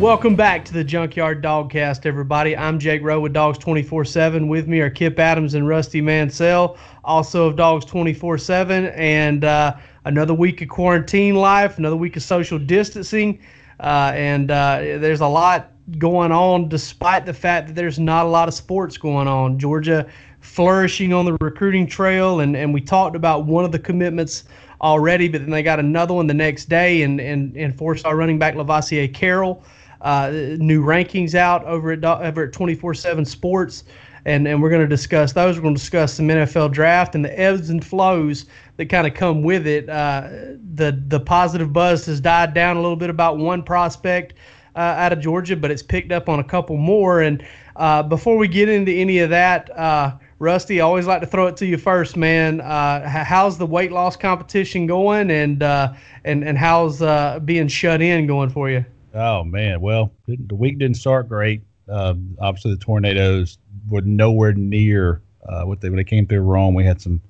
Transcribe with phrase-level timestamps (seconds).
[0.00, 2.54] Welcome back to the Junkyard Dogcast, everybody.
[2.54, 4.46] I'm Jake Rowe with Dogs 24 7.
[4.46, 8.86] With me are Kip Adams and Rusty Mansell, also of Dogs 24 7.
[8.88, 13.40] And uh, another week of quarantine life, another week of social distancing.
[13.80, 18.28] Uh, and uh, there's a lot going on despite the fact that there's not a
[18.28, 19.58] lot of sports going on.
[19.58, 20.06] Georgia
[20.40, 24.44] flourishing on the recruiting trail, and, and we talked about one of the commitments
[24.82, 28.14] already, but then they got another one the next day, and, and, and four star
[28.14, 29.64] running back Lovasea Carroll
[30.06, 33.82] uh, new rankings out over at over at 24/7 Sports,
[34.24, 35.56] and and we're going to discuss those.
[35.56, 38.46] We're going to discuss some NFL draft and the ebbs and flows
[38.76, 39.88] that kind of come with it.
[39.88, 40.28] Uh,
[40.74, 44.34] the the positive buzz has died down a little bit about one prospect
[44.76, 47.22] uh, out of Georgia, but it's picked up on a couple more.
[47.22, 49.76] And uh, before we get into any of that.
[49.76, 52.60] Uh, Rusty, I always like to throw it to you first, man.
[52.60, 58.02] Uh, how's the weight loss competition going, and uh, and and how's uh, being shut
[58.02, 58.84] in going for you?
[59.14, 61.62] Oh man, well the week didn't start great.
[61.88, 66.74] Uh, obviously, the tornadoes were nowhere near uh, what they when they came through Rome.
[66.74, 67.20] We had some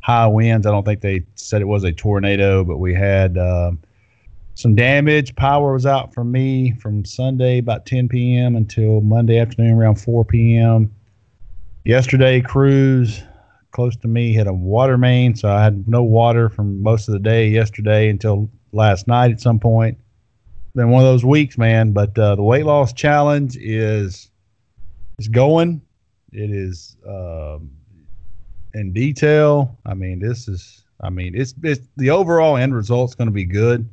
[0.00, 0.66] high winds.
[0.66, 3.80] I don't think they said it was a tornado, but we had um,
[4.54, 5.34] some damage.
[5.34, 8.56] Power was out for me from Sunday about 10 p.m.
[8.56, 10.94] until Monday afternoon around 4 p.m.
[11.84, 13.22] Yesterday, crews
[13.72, 17.12] close to me had a water main, so I had no water from most of
[17.12, 19.98] the day yesterday until last night at some point
[20.78, 21.92] been one of those weeks, man.
[21.92, 24.30] But uh, the weight loss challenge is
[25.18, 25.82] is going.
[26.32, 27.70] It is um,
[28.74, 29.76] in detail.
[29.84, 30.84] I mean, this is.
[31.00, 33.88] I mean, it's it's the overall end result's going to be good.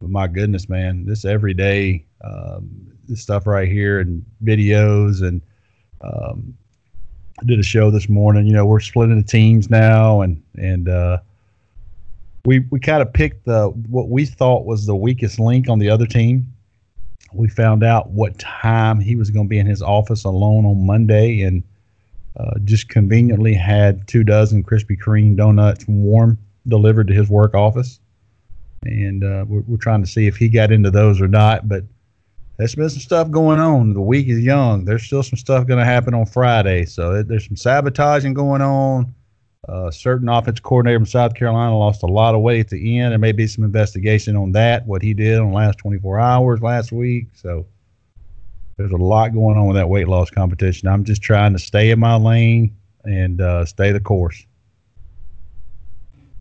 [0.00, 5.40] But my goodness, man, this everyday um, this stuff right here and videos and
[6.00, 6.56] um,
[7.40, 8.46] I did a show this morning.
[8.46, 11.18] You know, we're splitting the teams now, and and uh,
[12.48, 15.90] we we kind of picked the what we thought was the weakest link on the
[15.90, 16.50] other team.
[17.34, 20.86] We found out what time he was going to be in his office alone on
[20.86, 21.62] Monday, and
[22.40, 28.00] uh, just conveniently had two dozen Krispy Kreme donuts warm delivered to his work office.
[28.84, 31.68] And uh, we're, we're trying to see if he got into those or not.
[31.68, 31.84] But
[32.56, 33.92] there's been some stuff going on.
[33.92, 34.86] The week is young.
[34.86, 36.86] There's still some stuff going to happen on Friday.
[36.86, 39.14] So there's some sabotaging going on.
[39.68, 43.12] Uh, certain offensive coordinator from South Carolina lost a lot of weight at the end.
[43.12, 46.62] There may be some investigation on that, what he did on the last 24 hours
[46.62, 47.26] last week.
[47.34, 47.66] So
[48.78, 50.88] there's a lot going on with that weight loss competition.
[50.88, 52.74] I'm just trying to stay in my lane
[53.04, 54.42] and uh, stay the course.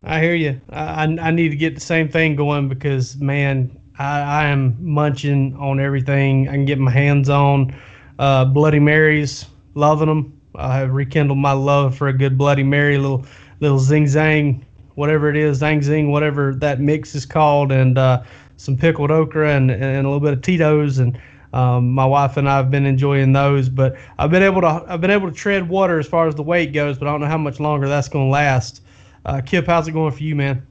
[0.03, 0.61] I hear you.
[0.69, 5.53] I, I need to get the same thing going because, man, I, I am munching
[5.57, 7.75] on everything I can get my hands on.
[8.19, 10.36] Uh, Bloody Marys, loving them.
[10.57, 13.25] I have rekindled my love for a good Bloody Mary, little
[13.59, 14.63] little zing zang,
[14.95, 18.23] whatever it is, zang zing, whatever that mix is called, and uh,
[18.57, 20.97] some pickled okra and, and a little bit of Tito's.
[20.97, 21.19] And
[21.53, 23.69] um, my wife and I have been enjoying those.
[23.69, 26.43] But I've been able to I've been able to tread water as far as the
[26.43, 28.81] weight goes, but I don't know how much longer that's going to last.
[29.25, 30.65] Uh, Kip, how's it going for you, man?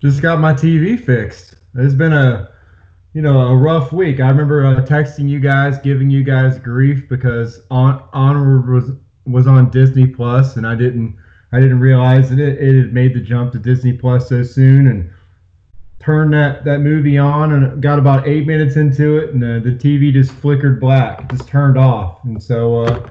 [0.00, 1.56] Just got my TV fixed.
[1.74, 2.53] It's been a
[3.14, 4.18] you know, a rough week.
[4.20, 8.02] I remember uh, texting you guys, giving you guys grief because on
[8.70, 8.90] was
[9.24, 11.16] was on Disney Plus, and I didn't
[11.52, 14.88] I didn't realize that it, it had made the jump to Disney Plus so soon,
[14.88, 15.12] and
[16.00, 19.76] turned that that movie on, and got about eight minutes into it, and the, the
[19.76, 22.82] TV just flickered black, just turned off, and so.
[22.82, 23.10] Uh,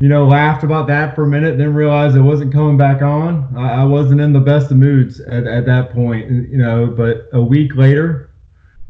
[0.00, 3.56] you know, laughed about that for a minute, then realized it wasn't coming back on.
[3.56, 6.88] I, I wasn't in the best of moods at, at that point, you know.
[6.88, 8.23] But a week later,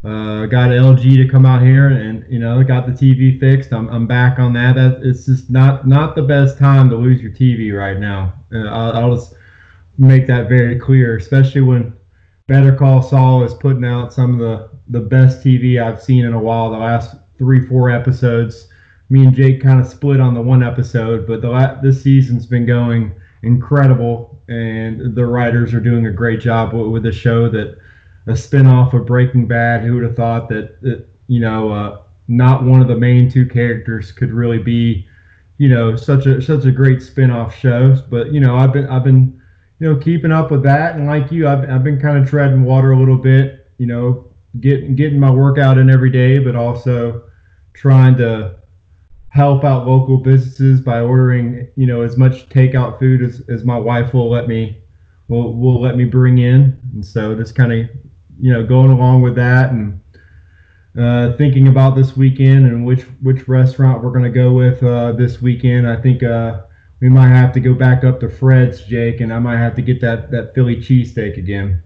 [0.04, 3.72] uh, got LG to come out here and you know got the TV fixed.
[3.72, 4.74] I'm, I'm back on that.
[4.74, 8.34] That it's just not not the best time to lose your TV right now.
[8.52, 9.34] Uh, I'll, I'll, just
[9.96, 11.96] make that very clear, especially when
[12.48, 16.34] Better Call Saul is putting out some of the the best TV I've seen in
[16.34, 16.70] a while.
[16.70, 18.68] The last three four episodes,
[19.08, 22.44] me and Jake kind of split on the one episode, but the la- this season's
[22.44, 27.48] been going incredible, and the writers are doing a great job with, with the show
[27.48, 27.78] that
[28.26, 29.82] a spinoff of Breaking Bad.
[29.82, 33.46] Who would have thought that, that you know uh, not one of the main two
[33.46, 35.06] characters could really be
[35.58, 37.96] you know such a such a great spinoff show.
[38.08, 39.40] But you know I've been I've been
[39.80, 42.64] you know keeping up with that, and like you, I've I've been kind of treading
[42.64, 43.70] water a little bit.
[43.78, 47.24] You know, getting getting my workout in every day, but also
[47.74, 48.56] trying to
[49.34, 53.76] help out local businesses by ordering you know as much takeout food as, as my
[53.76, 54.80] wife will let me
[55.26, 57.90] will will let me bring in and so just kind of
[58.40, 60.00] you know, going along with that and
[60.98, 65.12] uh, thinking about this weekend and which which restaurant we're going to go with uh,
[65.12, 65.88] this weekend.
[65.88, 66.62] I think uh,
[67.00, 69.82] we might have to go back up to Fred's, Jake, and I might have to
[69.82, 71.82] get that that Philly cheesesteak again.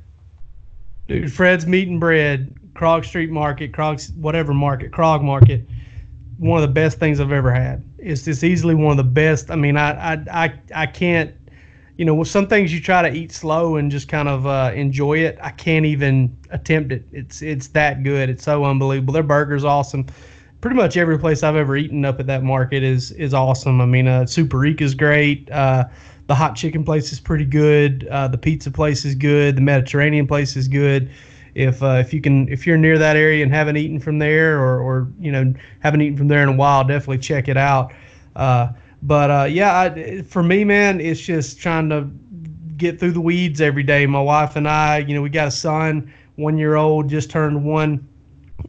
[1.06, 5.66] Dude, Fred's Meat and Bread, Krog Street Market, Krog whatever market, Krog Market,
[6.36, 7.82] one of the best things I've ever had.
[7.98, 9.50] It's just easily one of the best.
[9.50, 11.34] I mean, I I I, I can't.
[11.98, 14.72] You know, with some things you try to eat slow and just kind of uh,
[14.74, 15.36] enjoy it.
[15.42, 17.04] I can't even attempt it.
[17.12, 18.30] It's it's that good.
[18.30, 19.12] It's so unbelievable.
[19.12, 20.06] Their burger's awesome
[20.60, 23.80] pretty much every place I've ever eaten up at that market is is awesome.
[23.80, 25.50] I mean, uh, is great.
[25.50, 25.84] Uh,
[26.26, 28.06] the hot chicken place is pretty good.
[28.10, 29.56] Uh, the pizza place is good.
[29.56, 31.10] The Mediterranean place is good.
[31.54, 34.58] If uh, if you can if you're near that area and haven't eaten from there
[34.60, 37.92] or or you know haven't eaten from there in a while, definitely check it out.
[38.36, 38.68] Uh,
[39.02, 42.08] but uh, yeah, I, for me, man, it's just trying to
[42.76, 44.06] get through the weeds every day.
[44.06, 47.64] My wife and I, you know, we got a son, one year old, just turned
[47.64, 48.06] one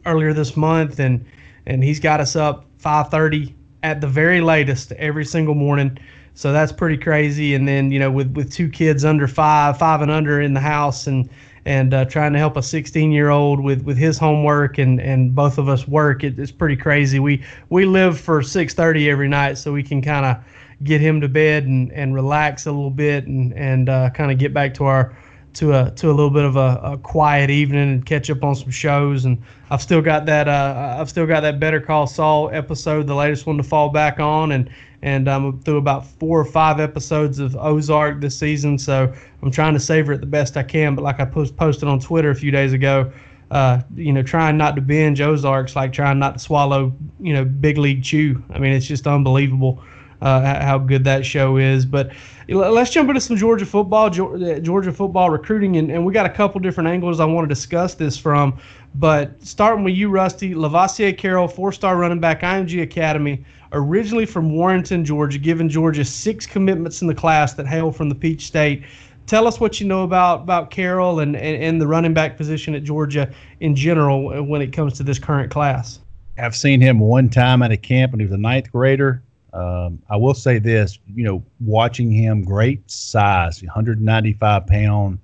[0.06, 1.26] earlier this month, and
[1.66, 3.54] and he's got us up 5:30
[3.84, 5.98] at the very latest every single morning.
[6.34, 7.54] So that's pretty crazy.
[7.54, 10.60] And then you know, with with two kids under five, five and under in the
[10.60, 11.30] house, and
[11.70, 15.36] and uh, trying to help a 16 year old with with his homework and and
[15.36, 17.20] both of us work, it, it's pretty crazy.
[17.20, 20.38] We we live for 6:30 every night, so we can kind of
[20.84, 24.40] get him to bed and and relax a little bit and and uh, kind of
[24.40, 25.16] get back to our
[25.54, 28.56] to a to a little bit of a, a, quiet evening and catch up on
[28.56, 29.26] some shows.
[29.26, 33.16] And I've still got that uh, I've still got that Better Call Saul episode, the
[33.16, 34.70] latest one to fall back on, and
[35.02, 38.78] and I'm through about four or five episodes of Ozark this season.
[38.78, 40.96] So I'm trying to savor it the best I can.
[40.96, 43.12] But like I post, posted on Twitter a few days ago.
[43.50, 47.44] Uh, you know, trying not to binge Ozark's like trying not to swallow, you know,
[47.44, 48.44] big league chew.
[48.52, 49.82] I mean, it's just unbelievable
[50.22, 51.86] uh, how good that show is.
[51.86, 52.12] But
[52.48, 56.30] let's jump into some Georgia football, uh, Georgia football recruiting, and, and we got a
[56.30, 58.60] couple different angles I want to discuss this from.
[58.96, 65.06] But starting with you, Rusty, Lovasea Carroll, four-star running back, IMG Academy, originally from Warrenton,
[65.06, 68.84] Georgia, given Georgia six commitments in the class that hail from the Peach State.
[69.28, 72.74] Tell us what you know about about Carroll and, and, and the running back position
[72.74, 76.00] at Georgia in general when it comes to this current class.
[76.40, 79.22] I've seen him one time at a camp, and he was a ninth grader.
[79.54, 85.20] Um, I will say this, you know, watching him, great size, 195 pound,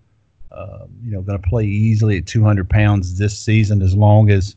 [0.51, 4.55] uh, you know, going to play easily at 200 pounds this season as long as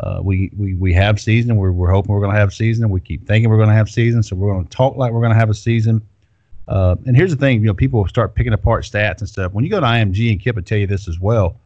[0.00, 1.56] uh, we, we we have season.
[1.56, 2.90] We're, we're hoping we're going to have season.
[2.90, 5.20] We keep thinking we're going to have season, so we're going to talk like we're
[5.20, 6.02] going to have a season.
[6.66, 9.52] Uh, and here's the thing, you know, people start picking apart stats and stuff.
[9.52, 11.60] When you go to IMG, and Kip will tell you this as well.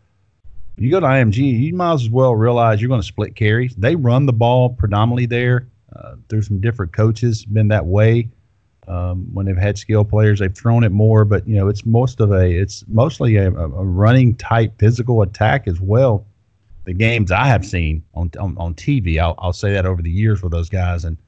[0.76, 3.74] When you go to IMG, you might as well realize you're going to split carries.
[3.76, 5.66] They run the ball predominantly there.
[5.96, 8.28] Uh, through some different coaches, been that way.
[8.88, 12.20] Um, when they've had skill players, they've thrown it more, but you know it's most
[12.20, 16.26] of a it's mostly a, a running type physical attack as well.
[16.84, 20.10] The games I have seen on on, on TV, I'll, I'll say that over the
[20.10, 21.18] years with those guys, and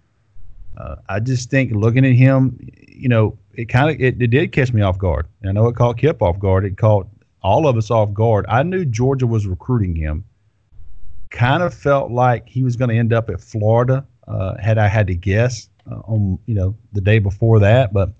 [0.76, 2.58] uh, I just think looking at him,
[2.88, 5.26] you know, it kind of it, it did catch me off guard.
[5.46, 6.64] I know it caught Kip off guard.
[6.64, 7.06] It caught
[7.42, 8.46] all of us off guard.
[8.48, 10.24] I knew Georgia was recruiting him.
[11.30, 14.86] Kind of felt like he was going to end up at Florida uh, had I
[14.86, 17.92] had to guess uh, on you know the day before that.
[17.92, 18.12] But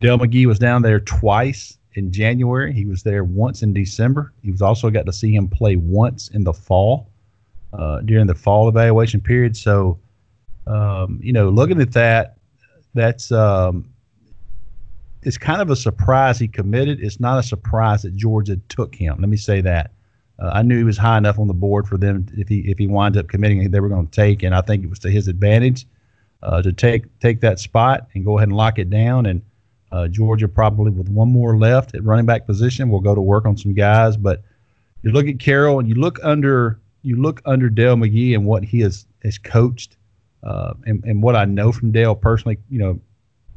[0.00, 2.72] Dell McGee was down there twice in January.
[2.72, 4.32] He was there once in December.
[4.42, 7.08] He was also got to see him play once in the fall
[7.72, 9.56] uh, during the fall evaluation period.
[9.56, 9.98] So
[10.66, 12.36] um, you know, looking at that,
[12.94, 13.88] that's um,
[15.22, 17.00] it's kind of a surprise he committed.
[17.00, 19.16] It's not a surprise that Georgia took him.
[19.18, 19.92] Let me say that.
[20.38, 22.78] Uh, I knew he was high enough on the board for them if he if
[22.78, 25.10] he winds up committing, they were going to take, and I think it was to
[25.10, 25.86] his advantage
[26.42, 29.26] uh, to take take that spot and go ahead and lock it down.
[29.26, 29.42] And
[29.92, 33.44] uh, Georgia probably with one more left at running back position will go to work
[33.44, 34.16] on some guys.
[34.16, 34.42] But
[35.02, 38.64] you look at Carroll and you look under you look under Dell McGee and what
[38.64, 39.96] he has has coached,
[40.42, 42.98] uh, and and what I know from Dell personally, you know,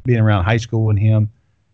[0.04, 1.30] being around high school and him,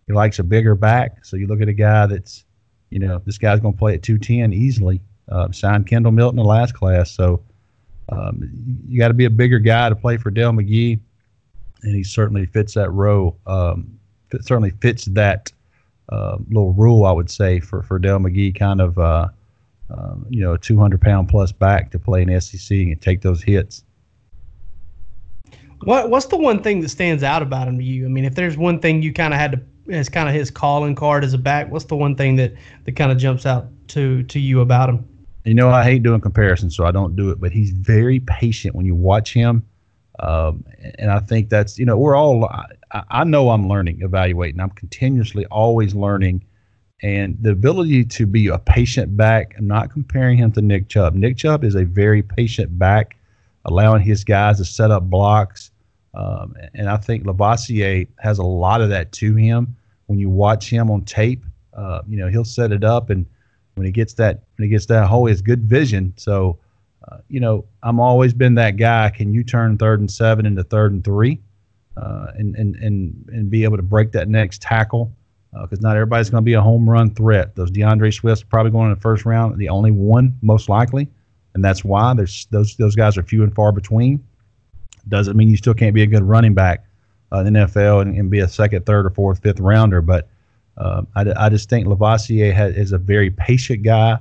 [0.07, 1.25] he likes a bigger back.
[1.25, 2.45] So you look at a guy that's
[2.93, 5.01] you know, this guy's going to play at 210 easily.
[5.29, 7.11] Uh, signed Kendall Milton in the last class.
[7.11, 7.43] So
[8.11, 8.51] um,
[8.87, 11.01] you got to be a bigger guy to play for Dell McGee.
[11.83, 13.35] And he certainly fits that row.
[13.47, 13.99] Um,
[14.31, 15.51] it certainly fits that
[16.11, 19.29] uh, little rule, I would say, for, for Dell McGee, kind of, uh,
[19.91, 23.43] uh, you know, a 200 pound plus back to play in SEC and take those
[23.43, 23.85] hits.
[25.85, 28.05] What What's the one thing that stands out about him to you?
[28.05, 29.61] I mean, if there's one thing you kind of had to
[29.99, 31.71] as kind of his calling card as a back?
[31.71, 35.09] What's the one thing that that kind of jumps out to to you about him?
[35.45, 37.41] You know, I hate doing comparisons, so I don't do it.
[37.41, 39.65] But he's very patient when you watch him,
[40.21, 40.65] um,
[40.99, 42.45] and I think that's you know we're all.
[42.45, 44.61] I, I know I'm learning, evaluating.
[44.61, 46.45] I'm continuously always learning,
[47.03, 49.55] and the ability to be a patient back.
[49.59, 51.15] I'm not comparing him to Nick Chubb.
[51.15, 53.17] Nick Chubb is a very patient back,
[53.65, 55.73] allowing his guys to set up blocks
[56.15, 59.77] um, and I think Lovasea has a lot of that to him.
[60.13, 61.43] When you watch him on tape,
[61.73, 63.25] uh, you know he'll set it up, and
[63.77, 66.13] when he gets that when he gets that hole, he has good vision.
[66.19, 66.59] So,
[67.09, 69.09] uh, you know, I'm always been that guy.
[69.09, 71.41] Can you turn third and seven into third and three,
[71.97, 75.11] uh, and and and and be able to break that next tackle?
[75.63, 77.57] Because uh, not everybody's going to be a home run threat.
[77.57, 81.09] Those D'Andre Swifts probably going in the first round, the only one most likely,
[81.55, 84.23] and that's why there's those those guys are few and far between.
[85.09, 86.85] Doesn't mean you still can't be a good running back
[87.33, 90.29] uh, NFL and, and be a second, third, or fourth, fifth rounder, but
[90.77, 94.19] um, I, I just think Lovasea has, is a very patient guy,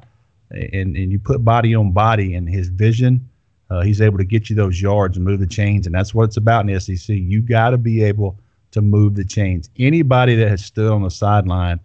[0.50, 3.30] and, and you put body on body, and his vision,
[3.70, 6.24] uh, he's able to get you those yards and move the chains, and that's what
[6.24, 7.16] it's about in the SEC.
[7.16, 8.38] You got to be able
[8.72, 9.70] to move the chains.
[9.78, 11.80] Anybody that has stood on the sideline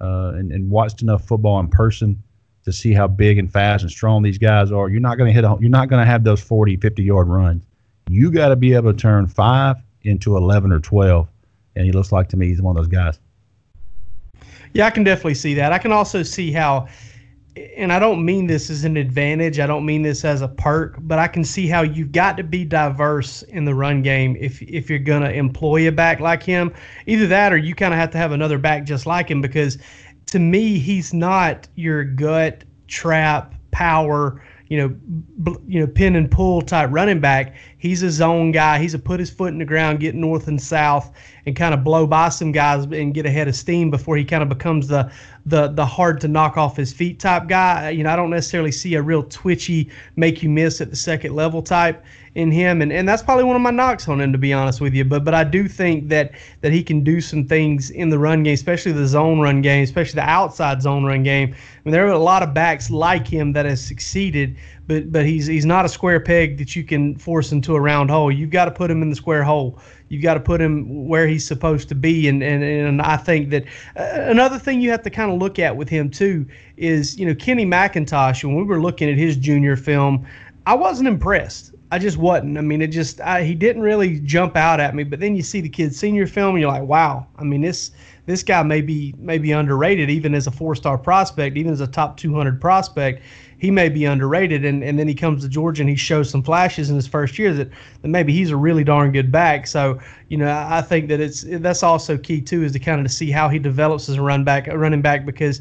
[0.00, 2.22] uh, and, and watched enough football in person
[2.64, 5.34] to see how big and fast and strong these guys are, you're not going to
[5.34, 5.44] hit.
[5.44, 7.64] A, you're not going to have those 40, 50 yard runs.
[8.08, 11.28] You got to be able to turn five into 11 or 12,
[11.76, 13.18] and he looks like to me he's one of those guys.
[14.72, 15.72] Yeah, I can definitely see that.
[15.72, 16.86] I can also see how,
[17.76, 19.58] and I don't mean this as an advantage.
[19.58, 22.44] I don't mean this as a perk, but I can see how you've got to
[22.44, 26.72] be diverse in the run game if if you're gonna employ a back like him.
[27.06, 29.78] Either that, or you kind of have to have another back just like him because,
[30.26, 36.62] to me, he's not your gut trap power you know, you know, pin and pull
[36.62, 37.56] type running back.
[37.78, 38.78] He's a zone guy.
[38.78, 41.12] He's a put his foot in the ground, get north and south,
[41.44, 44.44] and kind of blow by some guys and get ahead of steam before he kind
[44.44, 45.10] of becomes the
[45.44, 47.90] the the hard to knock off his feet type guy.
[47.90, 51.34] You know, I don't necessarily see a real twitchy, make you miss at the second
[51.34, 52.04] level type
[52.36, 54.80] in him, and, and that's probably one of my knocks on him to be honest
[54.80, 55.04] with you.
[55.04, 58.44] But but I do think that that he can do some things in the run
[58.44, 61.52] game, especially the zone run game, especially the outside zone run game.
[61.52, 64.56] I mean, there are a lot of backs like him that has succeeded,
[64.86, 68.10] but but he's he's not a square peg that you can force into a round
[68.10, 68.30] hole.
[68.30, 69.80] You've got to put him in the square hole.
[70.08, 73.50] You've got to put him where he's supposed to be, and and and I think
[73.50, 73.64] that
[73.96, 76.46] uh, another thing you have to kind of look at with him too
[76.76, 78.44] is you know Kenny McIntosh.
[78.44, 80.26] When we were looking at his junior film,
[80.66, 81.69] I wasn't impressed.
[81.92, 82.56] I just wasn't.
[82.56, 85.02] I mean, it just I, he didn't really jump out at me.
[85.02, 87.26] But then you see the kid's senior film, and you're like, wow.
[87.36, 87.90] I mean, this
[88.26, 91.80] this guy may be may be underrated, even as a four star prospect, even as
[91.80, 93.22] a top 200 prospect.
[93.58, 96.42] He may be underrated, and, and then he comes to Georgia and he shows some
[96.42, 97.68] flashes in his first year that,
[98.00, 99.66] that maybe he's a really darn good back.
[99.66, 103.06] So you know, I think that it's that's also key too, is to kind of
[103.06, 105.60] to see how he develops as a run back, a running back, because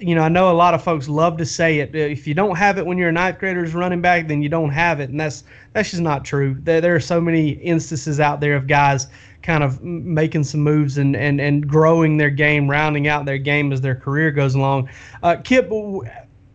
[0.00, 1.94] you know, I know a lot of folks love to say it.
[1.94, 4.70] If you don't have it when you're a ninth grader's running back, then you don't
[4.70, 6.56] have it, and that's that's just not true.
[6.60, 9.06] There, there are so many instances out there of guys
[9.42, 13.72] kind of making some moves and and and growing their game, rounding out their game
[13.72, 14.88] as their career goes along.
[15.22, 15.70] Uh, Kip,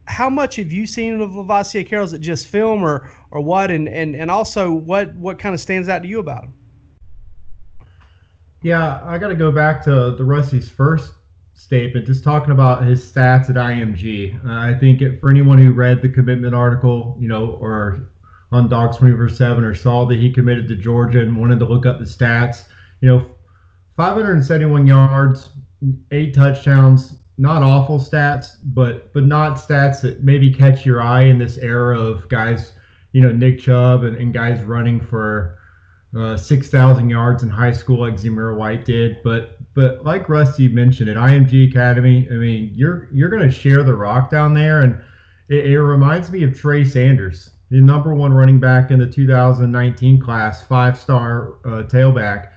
[0.08, 2.06] how much have you seen of Lovasea Carroll?
[2.06, 3.72] Is it just film or or what?
[3.72, 6.54] And and and also, what what kind of stands out to you about him?
[8.62, 11.14] Yeah, I got to go back to the Rusty's first
[11.60, 14.44] statement, just talking about his stats at IMG.
[14.46, 18.10] Uh, I think it, for anyone who read the commitment article, you know, or
[18.52, 21.86] on Dogs 24 7 or saw that he committed to Georgia and wanted to look
[21.86, 22.70] up the stats,
[23.02, 23.36] you know,
[23.98, 25.50] 571 yards,
[26.12, 31.38] eight touchdowns, not awful stats, but but not stats that maybe catch your eye in
[31.38, 32.74] this era of guys,
[33.12, 35.60] you know, Nick Chubb and, and guys running for
[36.16, 39.22] uh, 6,000 yards in high school like Zamir White did.
[39.24, 43.82] But but like Rusty mentioned at IMG Academy, I mean, you're you're going to share
[43.82, 45.02] the rock down there, and
[45.48, 50.20] it, it, reminds me of Trey Sanders, the number one running back in the 2019
[50.20, 52.52] class, five-star uh, tailback.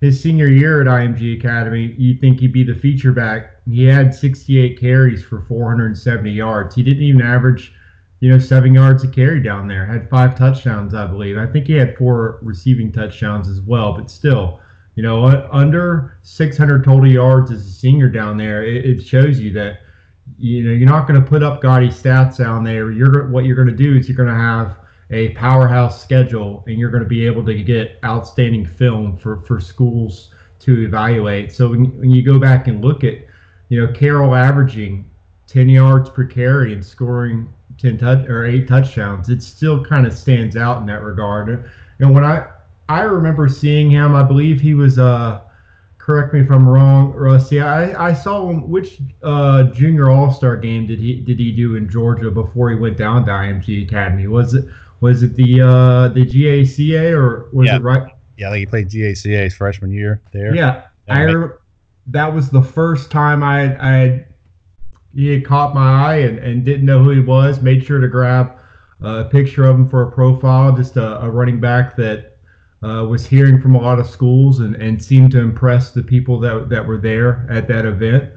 [0.00, 3.62] His senior year at IMG Academy, you'd think he'd be the feature back.
[3.70, 6.74] He had 68 carries for 470 yards.
[6.74, 7.72] He didn't even average
[8.18, 9.86] you know, seven yards a carry down there.
[9.86, 11.38] Had five touchdowns, I believe.
[11.38, 13.92] I think he had four receiving touchdowns as well.
[13.92, 14.60] But still,
[14.94, 19.52] you know, under 600 total yards as a senior down there, it, it shows you
[19.52, 19.80] that
[20.38, 22.90] you know you're not going to put up gaudy stats down there.
[22.90, 24.78] You're what you're going to do is you're going to have
[25.10, 29.60] a powerhouse schedule, and you're going to be able to get outstanding film for for
[29.60, 31.52] schools to evaluate.
[31.52, 33.18] So when, when you go back and look at,
[33.68, 35.10] you know, Carroll averaging
[35.46, 39.28] 10 yards per carry and scoring 10 touch or eight touchdowns.
[39.28, 41.70] It still kind of stands out in that regard.
[41.98, 42.50] And when I
[42.88, 45.42] I remember seeing him, I believe he was uh
[45.98, 47.60] correct me if I'm wrong, Rusty.
[47.60, 51.76] I, I saw him which uh junior all star game did he did he do
[51.76, 54.26] in Georgia before he went down to IMG Academy?
[54.26, 54.66] Was it
[55.00, 57.76] was it the uh the GACA or was yeah.
[57.76, 58.12] it right?
[58.36, 60.54] Yeah, I think he played GACA his freshman year there.
[60.54, 60.88] Yeah.
[61.08, 61.48] I
[62.06, 64.26] that was the first time I I
[65.14, 67.62] he had caught my eye and, and didn't know who he was.
[67.62, 68.58] Made sure to grab
[69.00, 72.33] a picture of him for a profile, just a, a running back that
[72.84, 76.38] uh, was hearing from a lot of schools and, and seemed to impress the people
[76.38, 78.32] that, that were there at that event.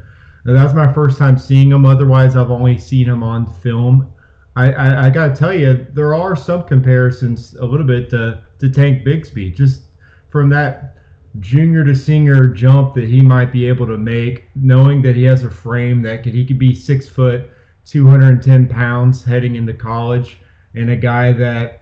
[0.45, 1.85] Now, was my first time seeing him.
[1.85, 4.13] Otherwise, I've only seen him on film.
[4.55, 8.43] I, I, I got to tell you, there are some comparisons a little bit to,
[8.59, 9.83] to Tank Bigsby, just
[10.29, 10.97] from that
[11.39, 15.43] junior to senior jump that he might be able to make, knowing that he has
[15.43, 17.51] a frame that could he could be six foot,
[17.85, 20.37] 210 pounds heading into college,
[20.73, 21.81] and a guy that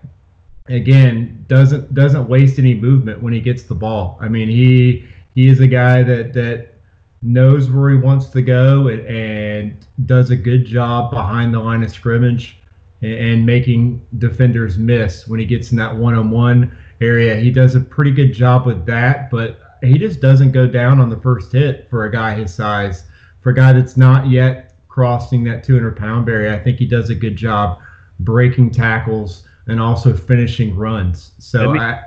[0.68, 4.18] again doesn't doesn't waste any movement when he gets the ball.
[4.20, 6.74] I mean, he he is a guy that that
[7.22, 11.84] knows where he wants to go and, and does a good job behind the line
[11.84, 12.58] of scrimmage
[13.02, 17.36] and, and making defenders miss when he gets in that one-on-one area.
[17.36, 21.10] He does a pretty good job with that, but he just doesn't go down on
[21.10, 23.06] the first hit for a guy his size.
[23.42, 27.10] For a guy that's not yet crossing that 200 pound barrier, I think he does
[27.10, 27.82] a good job
[28.20, 31.32] breaking tackles and also finishing runs.
[31.40, 32.04] So Let me- I,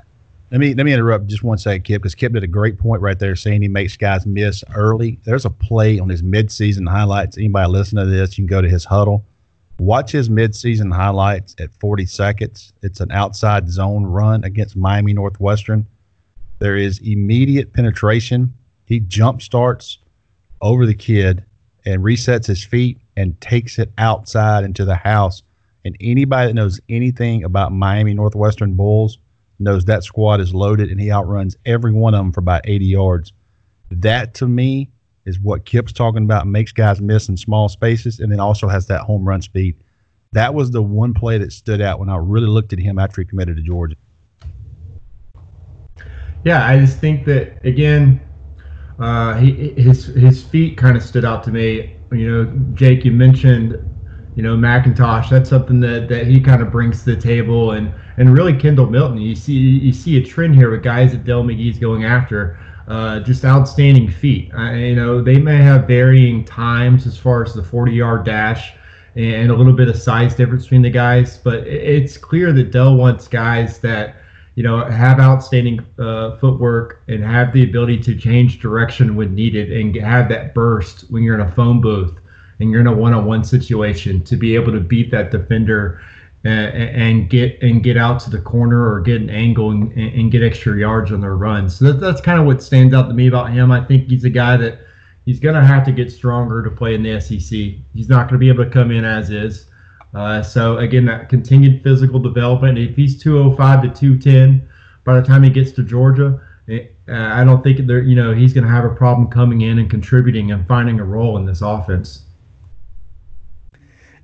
[0.51, 3.03] Let me let me interrupt just one second, Kip, because Kip did a great point
[3.03, 5.19] right there, saying he makes guys miss early.
[5.25, 7.37] There's a play on his midseason highlights.
[7.37, 9.27] Anybody listen to this, you can go to his huddle,
[9.79, 12.73] watch his midseason highlights at 40 seconds.
[12.83, 15.87] It's an outside zone run against Miami Northwestern.
[16.61, 18.53] There is immediate penetration.
[18.87, 19.99] He jump starts
[20.63, 21.45] over the kid
[21.85, 25.43] and resets his feet and takes it outside into the house.
[25.85, 29.19] And anybody that knows anything about Miami Northwestern Bulls
[29.59, 32.85] knows that squad is loaded and he outruns every one of them for about 80
[32.85, 33.33] yards.
[33.91, 34.91] That to me
[35.25, 38.87] is what Kip's talking about, makes guys miss in small spaces and then also has
[38.87, 39.77] that home run speed.
[40.33, 43.21] That was the one play that stood out when I really looked at him after
[43.21, 43.97] he committed to Georgia.
[46.45, 48.21] Yeah, I just think that again,
[48.99, 51.97] uh, he, his his feet kind of stood out to me.
[52.13, 53.77] You know, Jake, you mentioned,
[54.39, 55.31] you know, McIntosh.
[55.31, 58.89] That's something that, that he kind of brings to the table, and and really Kendall
[58.89, 59.19] Milton.
[59.21, 62.57] You see you see a trend here with guys that Dell McGee's going after.
[62.87, 64.55] Uh, just outstanding feet.
[64.55, 68.73] Uh, you know, they may have varying times as far as the 40 yard dash
[69.15, 72.95] and a little bit of size difference between the guys, but it's clear that Dell
[72.95, 74.23] wants guys that
[74.55, 79.71] you know, have outstanding uh, footwork and have the ability to change direction when needed
[79.71, 82.19] and have that burst when you're in a phone booth
[82.61, 86.01] and you're in a one-on-one situation to be able to beat that defender
[86.45, 90.31] and, and get and get out to the corner or get an angle and, and
[90.31, 91.69] get extra yards on their run.
[91.69, 93.71] So that, that's kind of what stands out to me about him.
[93.71, 94.81] I think he's a guy that
[95.25, 97.59] he's going to have to get stronger to play in the SEC.
[97.95, 99.67] He's not going to be able to come in as is.
[100.15, 102.79] Uh, so again, that continued physical development.
[102.79, 104.69] If he's 205 to 210
[105.05, 108.01] by the time he gets to Georgia, eh, uh, I don't think there.
[108.01, 111.05] You know, he's going to have a problem coming in and contributing and finding a
[111.05, 112.25] role in this offense.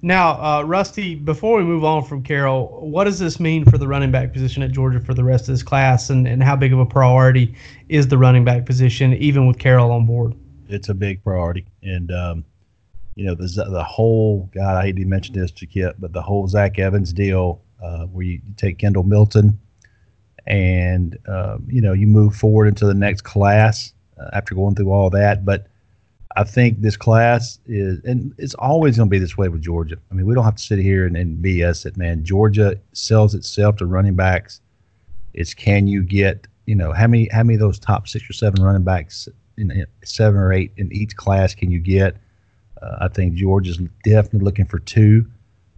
[0.05, 3.89] Now, uh, Rusty, before we move on from Carroll, what does this mean for the
[3.89, 6.75] running back position at Georgia for the rest of this class, and, and how big
[6.75, 7.55] of a priority
[7.89, 10.35] is the running back position, even with Carroll on board?
[10.69, 11.65] It's a big priority.
[11.83, 12.45] And, um,
[13.15, 16.21] you know, the, the whole, God, I hate to mention this to Kip, but the
[16.21, 19.59] whole Zach Evans deal uh, where you take Kendall Milton
[20.47, 24.93] and, um, you know, you move forward into the next class uh, after going through
[24.93, 25.47] all that.
[25.47, 25.69] But
[26.37, 29.97] I think this class is, and it's always going to be this way with Georgia.
[30.11, 32.25] I mean, we don't have to sit here and, and BS it, man.
[32.25, 34.61] Georgia sells itself to running backs.
[35.33, 38.33] It's can you get, you know, how many, how many of those top six or
[38.33, 42.17] seven running backs, in, in seven or eight in each class can you get?
[42.83, 45.27] Uh, I think Georgia's definitely looking for two.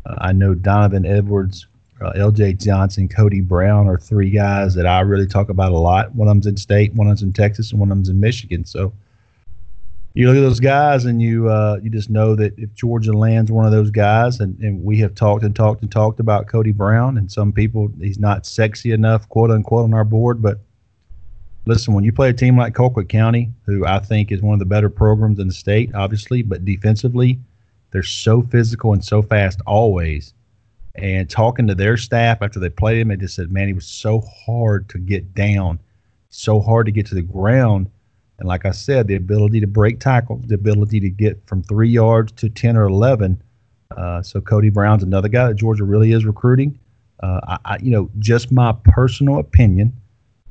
[0.07, 1.67] Uh, I know Donovan Edwards,
[2.01, 2.55] uh, L.J.
[2.55, 6.15] Johnson, Cody Brown are three guys that I really talk about a lot.
[6.15, 8.21] One of them's in state, one of them's in Texas, and one of them's in
[8.21, 8.65] Michigan.
[8.65, 8.93] So
[10.17, 13.53] you look at those guys, and you uh, you just know that if Georgia lands
[13.53, 16.73] one of those guys, and, and we have talked and talked and talked about Cody
[16.73, 20.59] Brown, and some people he's not sexy enough, quote unquote, on our board, but
[21.67, 24.59] listen, when you play a team like Colquitt County, who I think is one of
[24.59, 27.39] the better programs in the state, obviously, but defensively,
[27.91, 30.33] they're so physical and so fast always.
[30.95, 33.87] And talking to their staff after they played him, they just said, man, he was
[33.87, 35.79] so hard to get down,
[36.31, 37.91] so hard to get to the ground.
[38.39, 41.89] And like I said, the ability to break tackles, the ability to get from three
[41.89, 43.43] yards to 10 or 11.
[43.97, 46.79] Uh, so Cody Brown's another guy that Georgia really is recruiting.
[47.23, 49.93] Uh, I, I, you know, just my personal opinion–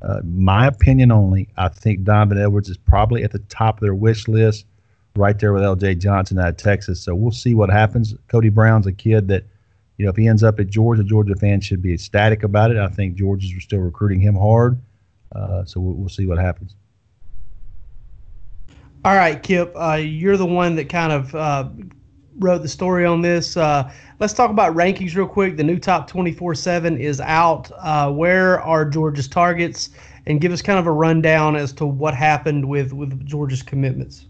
[0.06, 3.95] uh, my opinion only, I think Donovan Edwards is probably at the top of their
[3.95, 4.65] wish list,
[5.15, 5.95] right there with L.J.
[5.95, 7.02] Johnson out of Texas.
[7.02, 8.13] So we'll see what happens.
[8.28, 9.45] Cody Brown's a kid that,
[9.98, 12.78] you know, if he ends up at Georgia, Georgia fans should be ecstatic about it.
[12.78, 14.78] I think Georgia's still recruiting him hard.
[15.34, 16.76] Uh, so we'll, we'll see what happens.
[19.05, 21.69] All right, Kip, uh, you're the one that kind of uh,
[22.39, 23.55] wrote the story on this.
[23.55, 25.57] Uh, let's talk about rankings real quick.
[25.57, 27.69] The new top 24 7 is out.
[27.77, 29.91] Uh, where are Georgia's targets?
[30.25, 34.25] And give us kind of a rundown as to what happened with, with Georgia's commitments.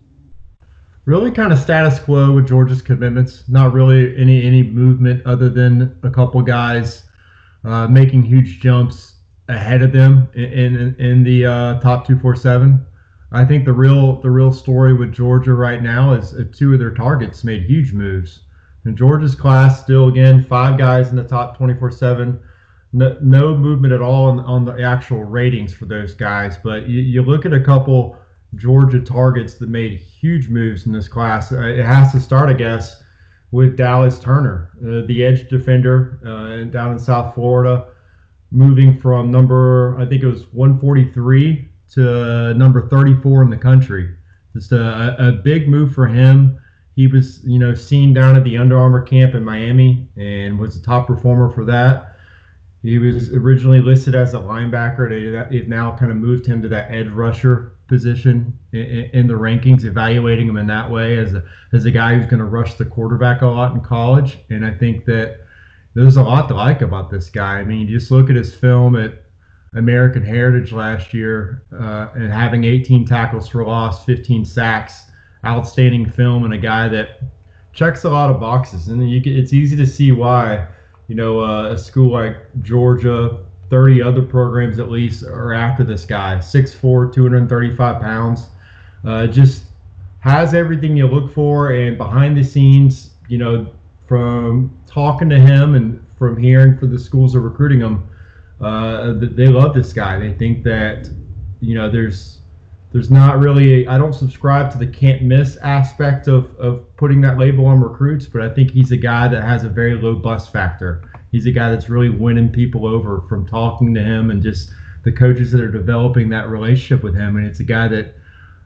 [1.06, 3.48] really kind of status quo with Georgia's commitments.
[3.48, 7.08] Not really any any movement other than a couple guys
[7.64, 9.16] uh, making huge jumps
[9.48, 12.86] ahead of them in in, in the uh, top two four seven.
[13.36, 16.94] I think the real the real story with Georgia right now is two of their
[16.94, 18.44] targets made huge moves.
[18.86, 22.42] In Georgia's class, still again five guys in the top twenty four seven.
[22.94, 26.58] No, no movement at all on, on the actual ratings for those guys.
[26.58, 28.18] But you, you look at a couple
[28.56, 31.52] Georgia targets that made huge moves in this class.
[31.52, 33.04] Uh, it has to start, I guess,
[33.52, 37.94] with Dallas Turner, uh, the edge defender uh, down in South Florida,
[38.52, 44.16] moving from number, I think it was 143 to number 34 in the country.
[44.54, 46.62] Just a, a big move for him.
[46.96, 50.80] He was, you know, seen down at the Under Armour camp in Miami and was
[50.80, 52.16] the top performer for that.
[52.82, 55.50] He was originally listed as a linebacker.
[55.50, 59.84] They've now kind of moved him to that edge rusher position in, in, the rankings,
[59.84, 61.44] evaluating him in that way as a
[61.74, 64.38] as a guy who's going to rush the quarterback a lot in college.
[64.50, 65.46] And I think that
[65.96, 67.60] there's a lot to like about this guy.
[67.60, 69.25] I mean, you just look at his film at
[69.76, 75.12] American Heritage last year uh, and having 18 tackles for loss, 15 sacks,
[75.46, 77.22] outstanding film, and a guy that
[77.74, 78.88] checks a lot of boxes.
[78.88, 80.68] And you can, it's easy to see why,
[81.08, 86.06] you know, uh, a school like Georgia 30 other programs at least are after this
[86.06, 86.38] guy.
[86.38, 88.50] 6'4, 235 pounds.
[89.04, 89.66] Uh, just
[90.20, 91.72] has everything you look for.
[91.72, 93.74] And behind the scenes, you know,
[94.08, 98.10] from talking to him and from hearing for the schools are recruiting him,
[98.62, 100.18] uh, they love this guy.
[100.18, 101.10] They think that,
[101.62, 102.40] you know, there's
[102.92, 107.38] there's not really I don't subscribe to the can't miss aspect of, of putting that
[107.38, 110.52] label on recruits, but I think he's a guy that has a very low bust
[110.52, 114.72] factor he's a guy that's really winning people over from talking to him and just
[115.04, 117.36] the coaches that are developing that relationship with him.
[117.36, 118.16] And it's a guy that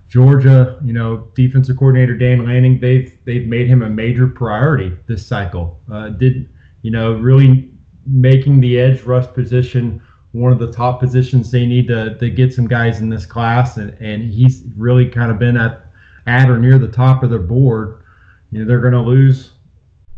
[0.07, 5.25] Georgia, you know, defensive coordinator Dan Lanning, they've they've made him a major priority this
[5.25, 5.79] cycle.
[5.91, 6.47] Uh, did
[6.83, 7.68] you know really
[8.09, 12.53] making the edge rush position one of the top positions they need to, to get
[12.53, 15.85] some guys in this class, and, and he's really kind of been at
[16.27, 18.03] at or near the top of their board.
[18.51, 19.53] You know, they're going to lose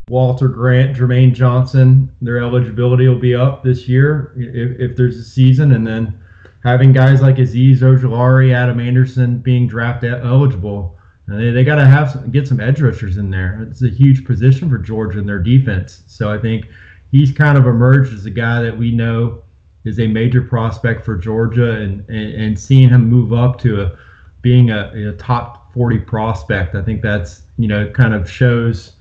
[0.10, 5.23] Walter Grant, Jermaine Johnson, their eligibility will be up this year if, if there's a
[5.23, 6.21] season, and then
[6.65, 10.97] having guys like Azeez Ojulari, Adam Anderson being draft eligible.
[11.32, 13.65] Uh, they, they got to have some, get some edge rushers in there.
[13.69, 16.04] It's a huge position for Georgia in their defense.
[16.08, 16.67] So I think
[17.12, 19.43] he's kind of emerged as a guy that we know
[19.84, 23.97] is a major prospect for Georgia, and and, and seeing him move up to a,
[24.41, 28.93] being a, a top 40 prospect, I think that's you know kind of shows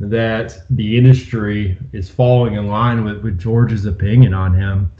[0.00, 4.92] that the industry is falling in line with, with George's opinion on him.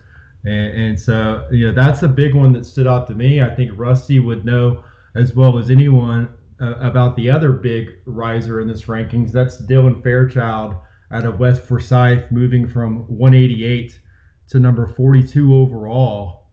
[0.45, 3.41] And, and so, you know, that's a big one that stood out to me.
[3.41, 8.61] I think Rusty would know as well as anyone uh, about the other big riser
[8.61, 9.31] in this rankings.
[9.31, 10.77] That's Dylan Fairchild
[11.11, 14.01] out of West Forsyth, moving from 188
[14.49, 16.51] to number 42 overall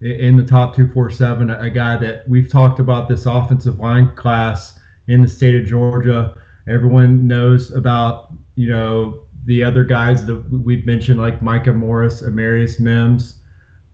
[0.00, 1.50] in the top 247.
[1.50, 6.36] A guy that we've talked about this offensive line class in the state of Georgia
[6.68, 12.80] Everyone knows about you know the other guys that we've mentioned like Micah Morris, Amarius
[12.80, 13.40] Mims,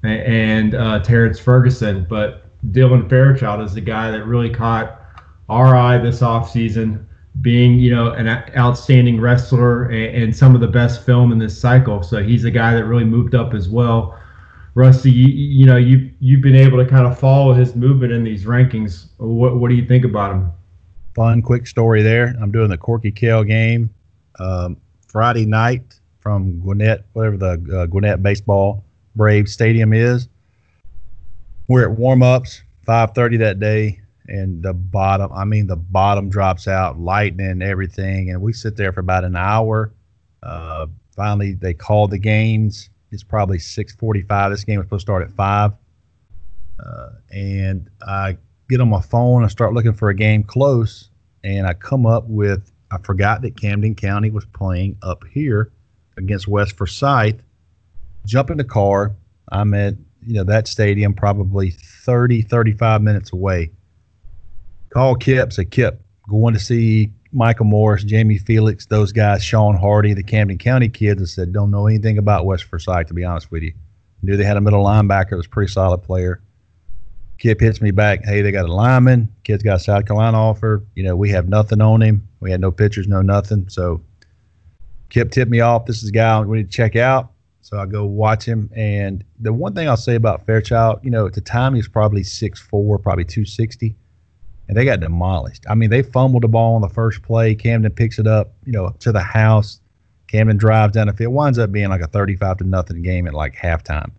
[0.02, 5.02] and uh, Terrence Ferguson, but Dylan Fairchild is the guy that really caught
[5.50, 7.04] our eye this offseason,
[7.40, 12.02] being you know an outstanding wrestler and, some of the best film in this cycle.
[12.02, 14.18] So he's a guy that really moved up as well.
[14.74, 18.24] Rusty, you, you know you you've been able to kind of follow his movement in
[18.24, 19.06] these rankings.
[19.18, 20.52] What what do you think about him?
[21.14, 22.34] fun, quick story there.
[22.40, 23.90] I'm doing the Corky Kell game
[24.38, 24.76] um,
[25.08, 28.84] Friday night from Gwinnett, whatever the uh, Gwinnett baseball
[29.16, 30.28] Brave Stadium is.
[31.68, 36.68] We're at warm ups, 5:30 that day, and the bottom, I mean, the bottom drops
[36.68, 39.92] out, lightning, everything, and we sit there for about an hour.
[40.42, 42.90] Uh, finally, they called the games.
[43.10, 44.50] It's probably 6:45.
[44.50, 45.72] This game was supposed to start at five,
[46.80, 51.10] uh, and I get on my phone and start looking for a game close,
[51.44, 55.72] and I come up with I forgot that Camden County was playing up here
[56.18, 57.40] against West Forsyth.
[58.26, 59.12] Jump in the car.
[59.50, 63.70] I'm at you know that stadium probably 30 35 minutes away.
[64.92, 70.12] Call Kip, say Kip, going to see Micah Morris, Jamie Felix, those guys, Sean Hardy,
[70.12, 71.22] the Camden County kids.
[71.22, 73.72] I said don't know anything about West Forsyth to be honest with you.
[74.22, 76.42] Knew they had a middle linebacker was a pretty solid player.
[77.38, 78.24] Kip hits me back.
[78.24, 79.34] Hey, they got a lineman.
[79.44, 80.84] Kid's got a South Carolina offer.
[80.94, 82.28] You know, we have nothing on him.
[82.40, 83.68] We had no pictures, no nothing.
[83.68, 84.00] So
[85.08, 85.86] Kip tipped me off.
[85.86, 87.32] This is a guy we need to check out.
[87.62, 88.70] So I go watch him.
[88.76, 91.88] And the one thing I'll say about Fairchild, you know, at the time he was
[91.88, 93.96] probably 6'4, probably 260.
[94.72, 95.66] And they got demolished.
[95.68, 97.54] I mean, they fumbled the ball on the first play.
[97.54, 99.82] Camden picks it up, you know, to the house.
[100.28, 101.30] Camden drives down the field.
[101.30, 104.12] It winds up being like a 35 to nothing game at like halftime.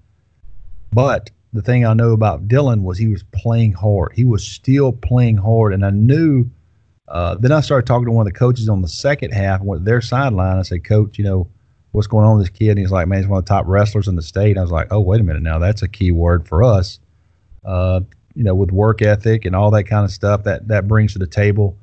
[0.92, 4.12] But the thing I know about Dylan was he was playing hard.
[4.14, 6.46] He was still playing hard, and I knew.
[7.08, 9.86] Uh, then I started talking to one of the coaches on the second half, went
[9.86, 10.60] their sideline.
[10.60, 11.48] I said, "Coach, you know,
[11.94, 13.66] what's going on with this kid?" And he's like, "Man, he's one of the top
[13.66, 16.12] wrestlers in the state." I was like, "Oh, wait a minute, now that's a key
[16.12, 17.00] word for us."
[17.66, 18.02] Uh,
[18.36, 21.20] you know, with work ethic and all that kind of stuff that that brings to
[21.20, 21.78] the table.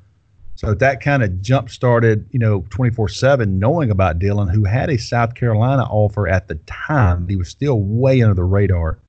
[0.55, 4.89] So that kind of jump started, you know, 24 7, knowing about Dylan, who had
[4.89, 7.27] a South Carolina offer at the time.
[7.27, 8.99] He was still way under the radar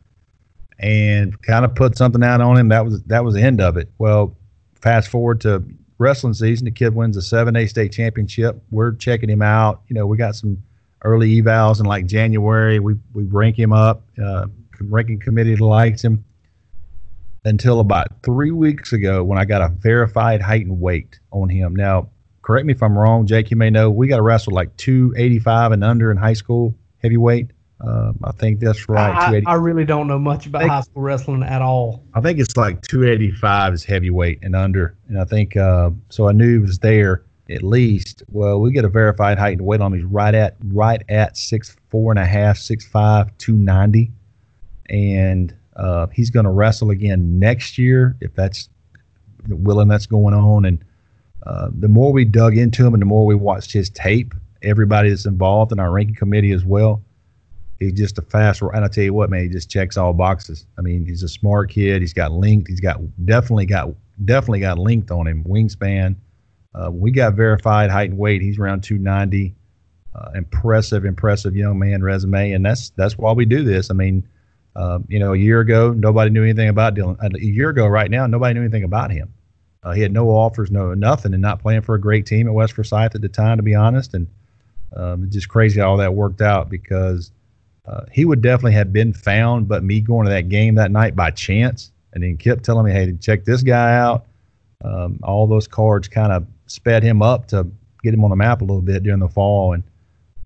[0.79, 2.69] and kind of put something out on him.
[2.69, 3.91] That was that was the end of it.
[3.99, 4.37] Well,
[4.75, 5.65] fast forward to
[5.99, 8.63] wrestling season, the kid wins the 7A state championship.
[8.71, 9.83] We're checking him out.
[9.89, 10.63] You know, we got some
[11.05, 12.79] early evals in like January.
[12.79, 14.03] We, we rank him up.
[14.23, 14.47] Uh,
[14.81, 16.25] ranking committee likes him
[17.45, 21.75] until about three weeks ago when I got a verified height and weight on him.
[21.75, 22.09] Now,
[22.43, 23.51] correct me if I'm wrong, Jake.
[23.51, 27.51] You may know we got to wrestle like 285 and under in high school heavyweight.
[27.81, 29.45] Um, I think that's right.
[29.45, 32.05] I, I, really don't know much about think, high school wrestling at all.
[32.15, 36.29] I think it's like 285 is heavyweight and under, and I think uh, so.
[36.29, 38.23] I knew it was there at least.
[38.29, 39.99] Well, we get a verified height and weight on him.
[39.99, 44.13] He's right at right at six four and a half, six five, two ninety,
[44.89, 48.69] and uh, he's going to wrestle again next year if that's
[49.49, 50.65] willing that's going on.
[50.65, 50.85] And
[51.45, 55.09] uh, the more we dug into him and the more we watched his tape, everybody
[55.11, 57.03] that's involved in our ranking committee as well,
[57.79, 58.63] he's just a fast.
[58.63, 60.67] And I tell you what, man, he just checks all boxes.
[60.79, 62.01] I mean, he's a smart kid.
[62.03, 62.69] He's got linked.
[62.69, 63.91] He's got definitely got
[64.25, 65.45] definitely got linked on him.
[65.45, 66.17] Wingspan.
[66.75, 68.41] Uh, we got verified height and weight.
[68.41, 69.55] He's around 290.
[70.15, 73.91] Uh, impressive, impressive young man resume, and that's that's why we do this.
[73.91, 74.29] I mean,
[74.75, 77.17] um, you know, a year ago, nobody knew anything about Dylan.
[77.21, 79.33] A year ago, right now, nobody knew anything about him.
[79.83, 82.55] Uh, he had no offers, no nothing, and not playing for a great team at
[82.55, 84.15] West Forsyth at the time, to be honest.
[84.15, 84.27] And
[84.97, 87.33] um, just crazy how all that worked out because
[87.87, 89.69] uh, he would definitely have been found.
[89.69, 92.93] But me going to that game that night by chance, and then Kip telling me,
[92.93, 94.27] "Hey, check this guy out."
[94.85, 97.67] Um, all those cards kind of sped him up to
[98.03, 99.83] get him on the map a little bit during the fall, and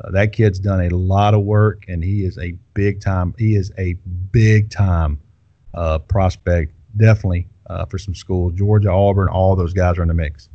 [0.02, 3.34] uh, that kid's done a lot of work, and he is a big time.
[3.38, 3.94] He is a
[4.32, 5.18] big time
[5.74, 8.52] uh, prospect, definitely uh, for some schools.
[8.54, 10.48] Georgia, Auburn, all those guys are in the mix.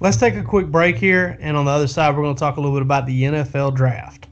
[0.00, 2.56] Let's take a quick break here, and on the other side, we're going to talk
[2.56, 4.26] a little bit about the NFL draft.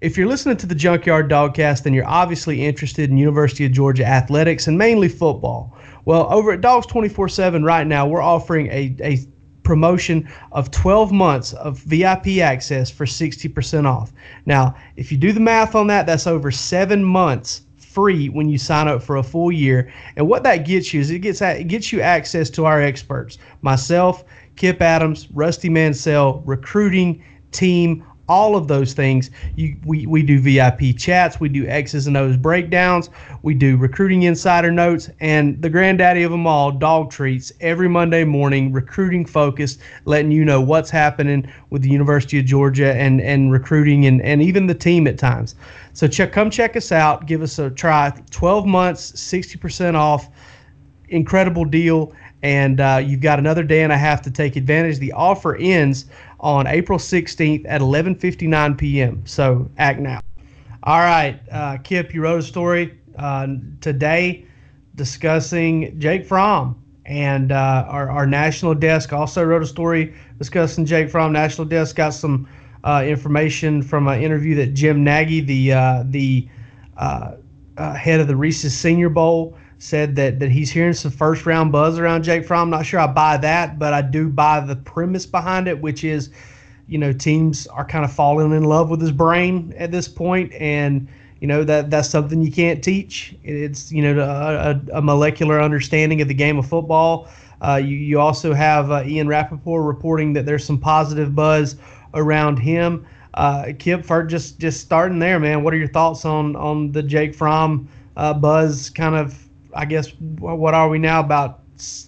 [0.00, 4.04] If you're listening to the Junkyard Dogcast, then you're obviously interested in University of Georgia
[4.04, 5.74] athletics and mainly football.
[6.04, 9.18] Well, over at Dogs 24 7 right now, we're offering a, a
[9.64, 14.12] promotion of 12 months of VIP access for 60% off.
[14.46, 18.58] Now, if you do the math on that, that's over seven months free when you
[18.58, 19.92] sign up for a full year.
[20.16, 23.38] And what that gets you is it gets it gets you access to our experts,
[23.62, 24.24] myself,
[24.56, 29.30] Kip Adams, Rusty Mansell, recruiting team, all of those things.
[29.56, 33.10] You, we, we do VIP chats, we do X's and O's breakdowns,
[33.42, 38.24] we do recruiting insider notes, and the granddaddy of them all, dog treats, every Monday
[38.24, 43.52] morning, recruiting focused, letting you know what's happening with the University of Georgia and, and
[43.52, 45.54] recruiting and, and even the team at times.
[45.92, 48.10] So check, come check us out, give us a try.
[48.30, 50.28] 12 months, 60% off,
[51.08, 52.12] incredible deal.
[52.42, 54.98] And uh, you've got another day and a half to take advantage.
[54.98, 56.06] The offer ends
[56.44, 59.22] on April 16th at 11:59 p.m.
[59.24, 60.20] So act now.
[60.82, 63.48] All right, uh, Kip, you wrote a story uh,
[63.80, 64.44] today
[64.94, 71.10] discussing Jake Fromm, and uh, our, our national desk also wrote a story discussing Jake
[71.10, 71.32] Fromm.
[71.32, 72.46] National desk got some
[72.84, 76.46] uh, information from an interview that Jim Nagy, the uh, the
[76.98, 77.32] uh,
[77.94, 81.98] head of the Reese's Senior Bowl, said that that he's hearing some first round buzz
[81.98, 82.70] around Jake Fromm.
[82.70, 86.30] Not sure I buy that, but I do buy the premise behind it, which is,
[86.88, 90.52] you know, teams are kind of falling in love with his brain at this point,
[90.54, 91.08] and
[91.40, 93.34] you know that that's something you can't teach.
[93.44, 97.28] It's you know a, a molecular understanding of the game of football.
[97.60, 101.76] Uh, you you also have uh, Ian Rapoport reporting that there's some positive buzz
[102.14, 103.06] around him.
[103.34, 105.62] Uh, Kip, for just just starting there, man.
[105.62, 109.43] What are your thoughts on on the Jake Fromm uh, buzz kind of
[109.74, 110.08] I guess
[110.38, 111.60] what are we now about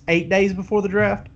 [0.08, 1.28] eight days before the draft?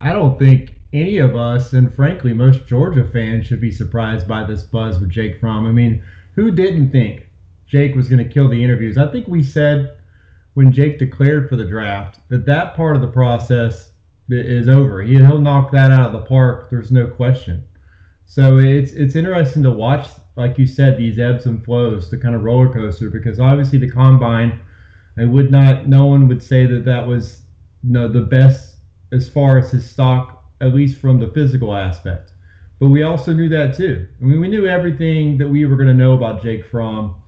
[0.00, 4.44] I don't think any of us, and frankly, most Georgia fans, should be surprised by
[4.44, 5.66] this buzz with Jake Fromm.
[5.66, 6.04] I mean,
[6.34, 7.28] who didn't think
[7.66, 8.98] Jake was going to kill the interviews?
[8.98, 9.98] I think we said
[10.54, 13.92] when Jake declared for the draft that that part of the process
[14.28, 15.02] is over.
[15.02, 16.70] He'll knock that out of the park.
[16.70, 17.66] There's no question.
[18.26, 22.34] So it's it's interesting to watch, like you said, these ebbs and flows, the kind
[22.34, 24.60] of roller coaster, because obviously the combine
[25.16, 25.88] I would not.
[25.88, 27.42] No one would say that that was
[27.82, 28.76] you know, the best
[29.12, 32.32] as far as his stock, at least from the physical aspect.
[32.78, 34.08] But we also knew that too.
[34.20, 37.22] I mean, we knew everything that we were going to know about Jake Fromm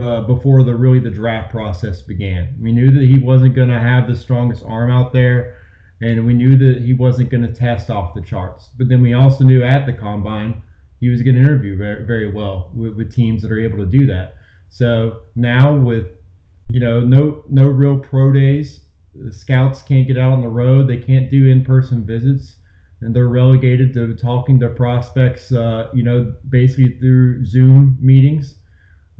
[0.00, 2.56] uh, before the really the draft process began.
[2.60, 5.60] We knew that he wasn't going to have the strongest arm out there,
[6.00, 8.68] and we knew that he wasn't going to test off the charts.
[8.76, 10.62] But then we also knew at the combine
[11.00, 13.86] he was going to interview very, very well with, with teams that are able to
[13.86, 14.36] do that.
[14.68, 16.13] So now with
[16.68, 18.80] you know no no real pro days,
[19.14, 20.88] the scouts can't get out on the road.
[20.88, 22.56] They can't do in-person visits,
[23.00, 25.52] and they're relegated to talking to prospects.
[25.52, 28.56] Uh, you know, basically through Zoom meetings.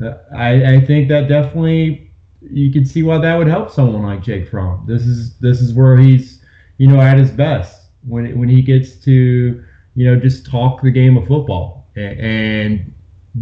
[0.02, 2.10] Uh, I, I think that definitely
[2.50, 4.84] you can see why that would help someone like Jake Fromm.
[4.86, 6.42] This is this is where he's
[6.78, 10.90] you know at his best when when he gets to you know just talk the
[10.90, 12.94] game of football and, and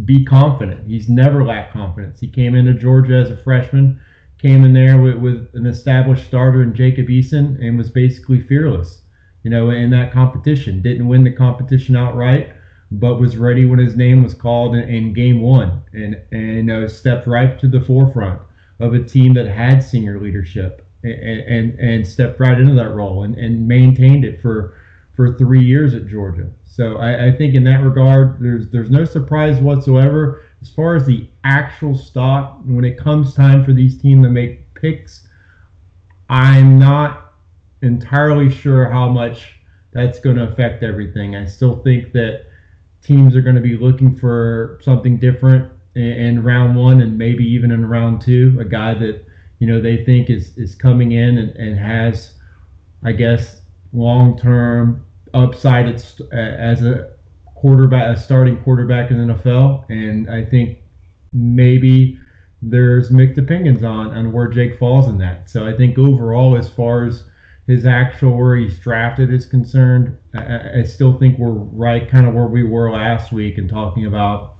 [0.05, 0.87] be confident.
[0.87, 2.19] He's never lacked confidence.
[2.19, 4.01] He came into Georgia as a freshman
[4.43, 9.03] came in there with, with an established starter in Jacob Eason and was basically fearless,
[9.43, 10.81] you know, in that competition.
[10.81, 12.53] Didn't win the competition outright,
[12.91, 17.25] but was ready when his name was called in, in game one and, and stepped
[17.25, 18.41] right to the forefront
[18.81, 23.23] of a team that had senior leadership and, and, and stepped right into that role
[23.23, 24.77] and, and maintained it for,
[25.15, 26.51] for three years at Georgia.
[26.65, 31.05] So I, I think in that regard, there's there's no surprise whatsoever as far as
[31.05, 35.27] the actual stock, when it comes time for these teams to make picks,
[36.29, 37.33] I'm not
[37.81, 39.59] entirely sure how much
[39.91, 41.35] that's going to affect everything.
[41.35, 42.45] I still think that
[43.01, 47.43] teams are going to be looking for something different in, in round one and maybe
[47.43, 49.25] even in round two, a guy that
[49.59, 52.35] you know they think is is coming in and, and has,
[53.03, 53.62] I guess,
[53.93, 57.13] long term upside as a
[57.45, 60.79] quarterback, a starting quarterback in the NFL, and I think
[61.31, 62.19] maybe
[62.61, 65.49] there's mixed opinions on on where Jake falls in that.
[65.49, 67.23] So I think overall, as far as
[67.67, 72.33] his actual where he's drafted is concerned, I, I still think we're right, kind of
[72.33, 74.57] where we were last week, and talking about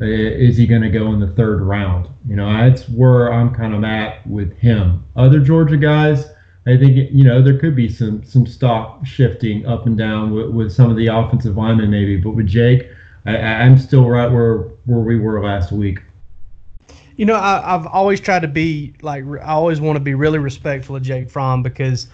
[0.00, 2.08] uh, is he going to go in the third round?
[2.28, 5.04] You know, that's where I'm kind of at with him.
[5.16, 6.28] Other Georgia guys
[6.66, 10.50] I think you know there could be some some stock shifting up and down with,
[10.50, 12.90] with some of the offensive linemen maybe, but with Jake,
[13.24, 16.00] I, I'm still right where where we were last week.
[17.16, 20.40] You know, I, have always tried to be like I always want to be really
[20.40, 22.08] respectful of Jake Fromm because,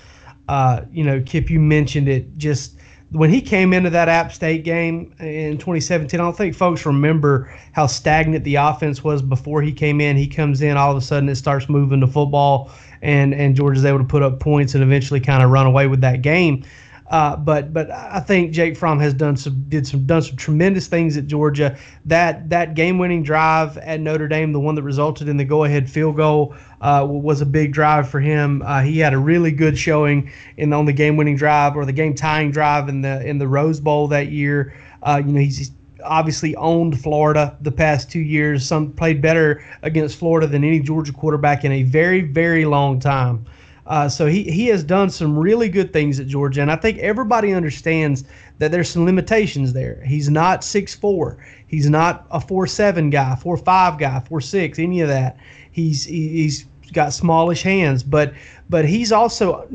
[0.48, 2.78] uh, you know, Kip, you mentioned it just
[3.12, 7.54] when he came into that App State game in 2017, I don't think folks remember
[7.72, 10.16] how stagnant the offense was before he came in.
[10.16, 12.70] He comes in, all of a sudden it starts moving the football,
[13.02, 16.00] and and Georgia's able to put up points and eventually kind of run away with
[16.00, 16.64] that game.
[17.10, 20.86] Uh, but but I think Jake Fromm has done some did some done some tremendous
[20.86, 21.76] things at Georgia.
[22.06, 25.64] That that game winning drive at Notre Dame, the one that resulted in the go
[25.64, 28.62] ahead field goal, uh, was a big drive for him.
[28.64, 31.92] Uh, he had a really good showing in on the game winning drive or the
[31.92, 34.74] game tying drive in the in the Rose Bowl that year.
[35.02, 35.70] Uh, you know he's
[36.04, 38.66] obviously owned Florida the past two years.
[38.66, 43.44] Some played better against Florida than any Georgia quarterback in a very very long time.
[43.86, 46.98] Uh, so he, he has done some really good things at Georgia, and I think
[46.98, 48.24] everybody understands
[48.58, 50.02] that there's some limitations there.
[50.06, 51.44] He's not six four.
[51.66, 55.36] He's not a four seven guy, four five guy, four six, any of that.
[55.72, 58.34] He's he's got smallish hands, but
[58.68, 59.68] but he's also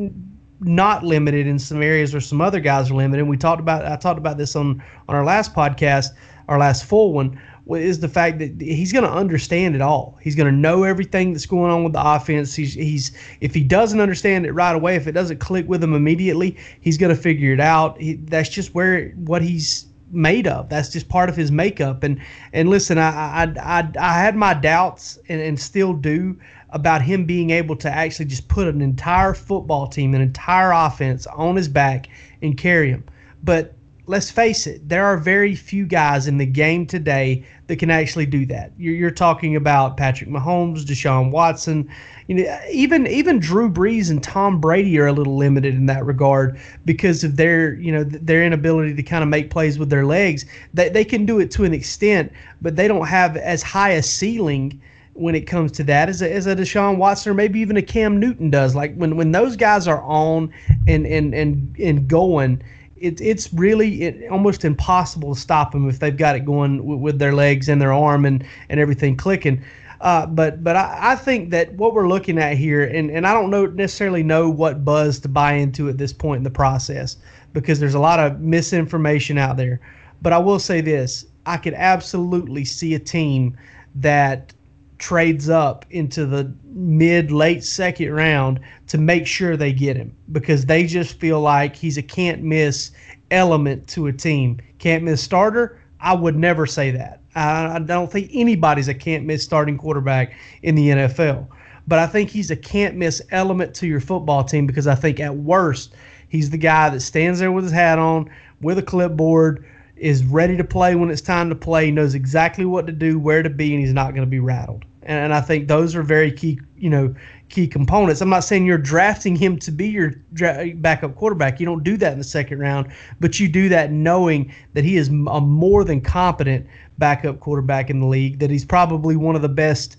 [0.62, 3.22] not limited in some areas where some other guys are limited.
[3.22, 6.12] And We talked about I talked about this on on our last podcast,
[6.48, 10.18] our last full one, is the fact that he's going to understand it all.
[10.22, 12.56] He's going to know everything that's going on with the offense.
[12.56, 15.94] He's he's if he doesn't understand it right away, if it doesn't click with him
[15.94, 18.00] immediately, he's going to figure it out.
[18.00, 20.70] He, that's just where what he's made of.
[20.70, 22.04] That's just part of his makeup.
[22.04, 22.22] And
[22.54, 26.38] and listen, I I I, I had my doubts and, and still do
[26.72, 31.26] about him being able to actually just put an entire football team, an entire offense
[31.28, 32.08] on his back
[32.42, 33.04] and carry him.
[33.44, 33.74] But
[34.08, 38.26] let's face it, there are very few guys in the game today that can actually
[38.26, 38.72] do that.
[38.78, 41.90] You're, you're talking about Patrick Mahomes, Deshaun Watson,
[42.28, 46.06] you know, even even Drew Brees and Tom Brady are a little limited in that
[46.06, 50.06] regard because of their you know their inability to kind of make plays with their
[50.06, 50.46] legs.
[50.74, 52.32] They they can do it to an extent,
[52.62, 54.82] but they don't have as high a ceiling
[55.14, 57.82] when it comes to that as a, as a Deshaun Watson or maybe even a
[57.82, 58.76] Cam Newton does.
[58.76, 60.54] Like when when those guys are on
[60.88, 62.62] and and and and going
[63.00, 66.98] it, it's really it, almost impossible to stop them if they've got it going w-
[66.98, 69.64] with their legs and their arm and, and everything clicking.
[70.02, 73.34] Uh, but but I, I, think that what we're looking at here, and, and I
[73.34, 77.18] don't know necessarily know what buzz to buy into at this point in the process
[77.54, 79.80] because there's a lot of misinformation out there.
[80.22, 83.58] But I will say this: I could absolutely see a team
[83.96, 84.54] that
[84.98, 90.66] trades up into the mid late second round to make sure they get him because
[90.66, 92.92] they just feel like he's a can't miss
[93.32, 94.60] element to a team.
[94.80, 95.80] Can't miss starter.
[96.00, 97.22] I would never say that.
[97.36, 100.34] I, don't think anybody's a can't miss starting quarterback
[100.64, 101.48] in the NFL.
[101.88, 105.20] But I think he's a can't miss element to your football team because I think
[105.20, 105.96] at worst,
[106.30, 108.30] he's the guy that stands there with his hat on,
[108.62, 112.88] with a clipboard, is ready to play when it's time to play, knows exactly what
[112.88, 114.86] to do, where to be, and he's not going to be rattled.
[115.08, 117.16] And, and I think those are very key, you know,
[117.50, 118.22] key components.
[118.22, 121.60] I'm not saying you're drafting him to be your dra- backup quarterback.
[121.60, 124.98] You don't do that in the second round, but you do that knowing that he
[124.98, 128.40] is a more than competent backup quarterback in the league.
[128.40, 129.98] That he's probably one of the best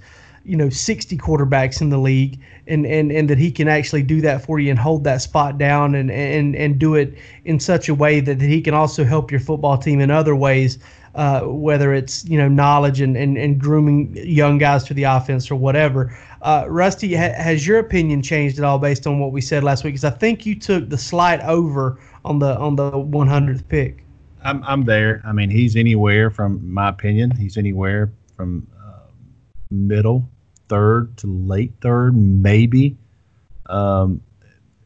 [0.49, 4.21] you know 60 quarterbacks in the league and and and that he can actually do
[4.23, 7.89] that for you and hold that spot down and and and do it in such
[7.89, 10.79] a way that he can also help your football team in other ways
[11.15, 15.51] uh, whether it's you know knowledge and, and, and grooming young guys to the offense
[15.51, 16.17] or whatever.
[16.43, 19.83] Uh, Rusty, ha- has your opinion changed at all based on what we said last
[19.83, 19.95] week?
[19.95, 24.05] Because I think you took the slight over on the on the 100th pick.
[24.45, 25.21] I'm I'm there.
[25.25, 27.33] I mean, he's anywhere from my opinion.
[27.33, 29.11] He's anywhere from uh,
[29.71, 30.29] middle
[30.69, 32.97] third to late third, maybe.
[33.67, 34.21] Um,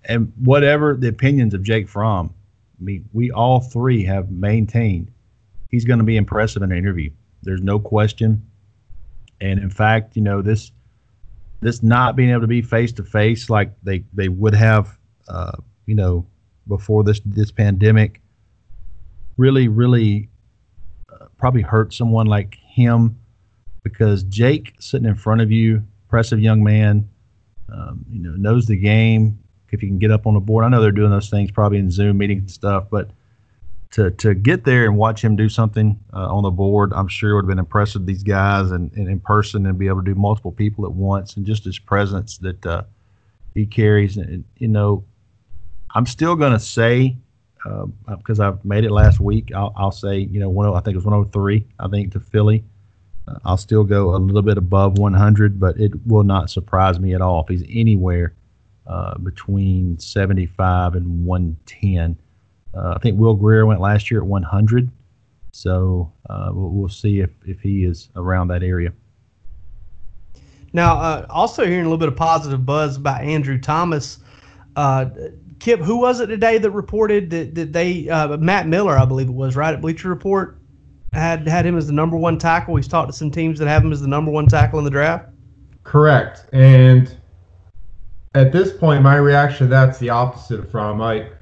[0.04, 2.34] and whatever the opinions of Jake Fromm,
[2.80, 5.12] I mean, we all three have maintained
[5.72, 7.10] he's going to be impressive in an interview.
[7.42, 8.46] There's no question.
[9.40, 10.70] And in fact, you know this
[11.60, 15.56] this not being able to be face to face like they they would have, uh,
[15.86, 16.24] you know,
[16.68, 18.20] before this this pandemic,
[19.36, 20.28] really really
[21.12, 23.18] uh, probably hurt someone like him
[23.82, 27.08] because Jake sitting in front of you, impressive young man,
[27.72, 29.38] um, you know, knows the game.
[29.70, 31.78] If you can get up on the board, I know they're doing those things probably
[31.78, 33.10] in Zoom meetings and stuff, but
[33.92, 37.34] to to get there and watch him do something uh, on the board, I'm sure
[37.34, 38.04] would have been impressive.
[38.04, 41.36] These guys and, and, in person and be able to do multiple people at once
[41.36, 42.82] and just his presence that uh,
[43.54, 44.16] he carries.
[44.16, 45.04] And you know,
[45.94, 47.16] I'm still going to say
[48.08, 49.52] because uh, I've made it last week.
[49.54, 51.66] I'll, I'll say you know one I think it was 103.
[51.78, 52.64] I think to Philly.
[53.44, 57.20] I'll still go a little bit above 100, but it will not surprise me at
[57.20, 58.34] all if he's anywhere
[58.86, 62.16] uh, between 75 and 110.
[62.74, 64.90] Uh, I think Will Grier went last year at 100,
[65.52, 68.92] so uh, we'll, we'll, see if, if he is around that area.
[70.72, 74.18] Now, uh, also hearing a little bit of positive buzz about Andrew Thomas.
[74.74, 75.10] Uh,
[75.58, 79.28] Kip, who was it today that reported that, that they uh, Matt Miller, I believe
[79.28, 80.58] it was, right at Bleacher Report,
[81.12, 82.76] had had him as the number one tackle.
[82.76, 84.90] He's talked to some teams that have him as the number one tackle in the
[84.90, 85.28] draft.
[85.84, 86.46] Correct.
[86.52, 87.14] And
[88.34, 91.32] at this point, my reaction that's the opposite of from like,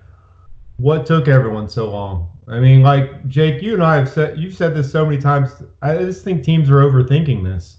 [0.78, 2.30] what took everyone so long?
[2.48, 5.62] I mean, like Jake, you and I have said you've said this so many times.
[5.82, 7.76] I just think teams are overthinking this.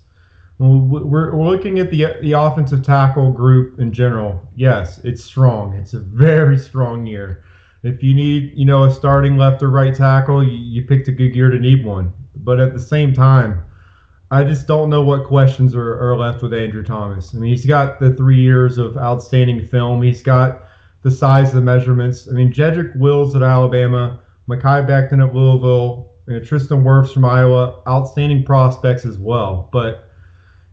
[0.59, 4.47] We're, we're looking at the the offensive tackle group in general.
[4.55, 5.73] Yes, it's strong.
[5.73, 7.43] It's a very strong year.
[7.83, 11.11] If you need, you know, a starting left or right tackle, you, you picked a
[11.11, 12.13] good year to need one.
[12.35, 13.63] But at the same time,
[14.29, 17.35] I just don't know what questions are, are left with Andrew Thomas.
[17.35, 20.01] I mean, he's got the three years of outstanding film.
[20.01, 20.63] He's got
[21.01, 22.29] the size of the measurements.
[22.29, 26.13] I mean, Jedrick Wills at Alabama, Mekhi Becton at Louisville,
[26.45, 29.69] Tristan Wirfs from Iowa, outstanding prospects as well.
[29.73, 30.09] But,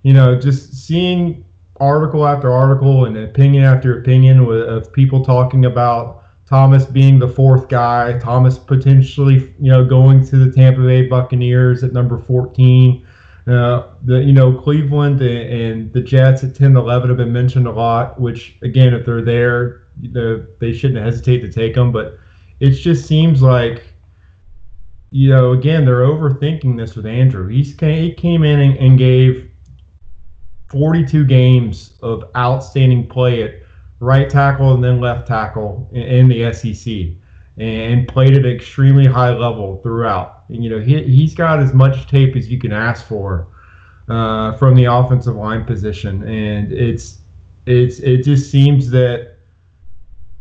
[0.02, 1.44] you know, just seeing
[1.80, 7.68] article after article and opinion after opinion of people talking about Thomas being the fourth
[7.68, 13.06] guy, Thomas potentially, you know, going to the Tampa Bay Buccaneers at number 14.
[13.46, 17.70] Uh, the you know Cleveland and the Jets at 10 11 have been mentioned a
[17.70, 18.18] lot.
[18.18, 21.92] Which again, if they're there, the, they shouldn't hesitate to take them.
[21.92, 22.18] But
[22.60, 23.92] it just seems like
[25.10, 27.48] you know again they're overthinking this with Andrew.
[27.48, 29.50] He's he came in and, and gave
[30.68, 33.67] 42 games of outstanding play at
[34.00, 37.16] right tackle and then left tackle in, in the SEC
[37.56, 40.44] and played at an extremely high level throughout.
[40.48, 43.48] And, you know, he, he's got as much tape as you can ask for
[44.08, 46.22] uh, from the offensive line position.
[46.22, 47.18] And it's,
[47.66, 49.36] it's, it just seems that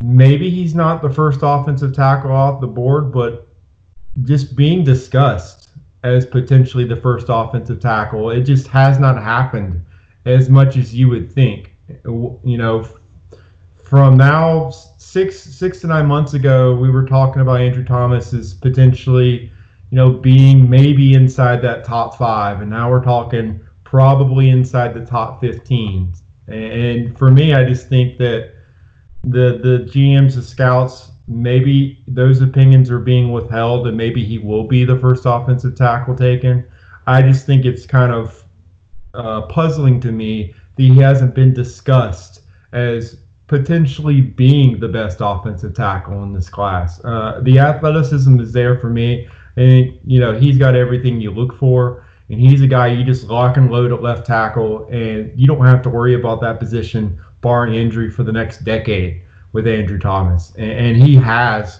[0.03, 3.47] maybe he's not the first offensive tackle off the board, but
[4.23, 5.69] just being discussed
[6.03, 9.83] as potentially the first offensive tackle, it just has not happened
[10.25, 11.73] as much as you would think.
[12.05, 12.87] You know,
[13.87, 18.53] from now six six to nine months ago, we were talking about Andrew Thomas as
[18.53, 19.49] potentially,
[19.91, 25.05] you know, being maybe inside that top five, and now we're talking probably inside the
[25.05, 26.13] top fifteen.
[26.47, 28.55] And for me, I just think that
[29.23, 34.67] the the GMs, the scouts, maybe those opinions are being withheld, and maybe he will
[34.67, 36.67] be the first offensive tackle taken.
[37.05, 38.43] I just think it's kind of
[39.13, 42.41] uh, puzzling to me that he hasn't been discussed
[42.73, 47.03] as potentially being the best offensive tackle in this class.
[47.03, 49.27] Uh, the athleticism is there for me.
[49.55, 52.05] And, you know, he's got everything you look for.
[52.29, 55.65] And he's a guy you just lock and load at left tackle, and you don't
[55.65, 59.21] have to worry about that position barring injury for the next decade
[59.53, 60.53] with Andrew Thomas.
[60.57, 61.79] And, and he has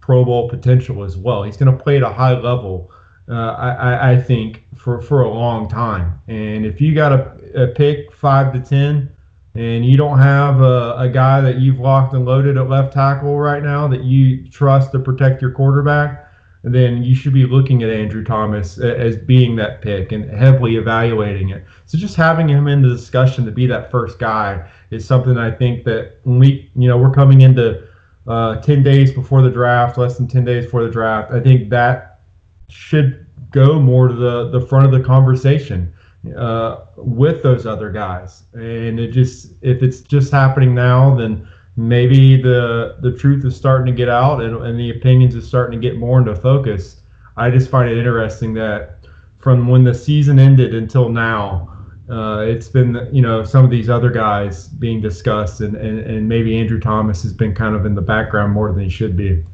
[0.00, 1.42] Pro Bowl potential as well.
[1.42, 2.92] He's going to play at a high level,
[3.28, 6.20] uh, I, I, think, for, for a long time.
[6.28, 9.15] And if you got a, a pick five to 10,
[9.58, 13.38] and you don't have a, a, guy that you've locked and loaded at left tackle
[13.38, 16.30] right now that you trust to protect your quarterback,
[16.62, 21.50] then you should be looking at Andrew Thomas as being that pick and heavily evaluating
[21.50, 21.64] it.
[21.86, 25.50] So just having him in the discussion to be that first guy is something I
[25.50, 27.86] think that we, you know, we're coming into
[28.26, 31.32] uh, 10 days before the draft, less than 10 days before the draft.
[31.32, 32.20] I think that
[32.68, 35.92] should go more to the, the front of the conversation
[36.34, 38.44] uh, with those other guys.
[38.52, 43.86] And it just, if it's just happening now, then maybe the the truth is starting
[43.86, 47.02] to get out and, and the opinions is starting to get more into focus.
[47.36, 48.98] I just find it interesting that
[49.38, 51.72] from when the season ended until now,
[52.08, 56.28] uh, it's been you know some of these other guys being discussed, and, and, and
[56.28, 59.44] maybe Andrew Thomas has been kind of in the background more than he should be.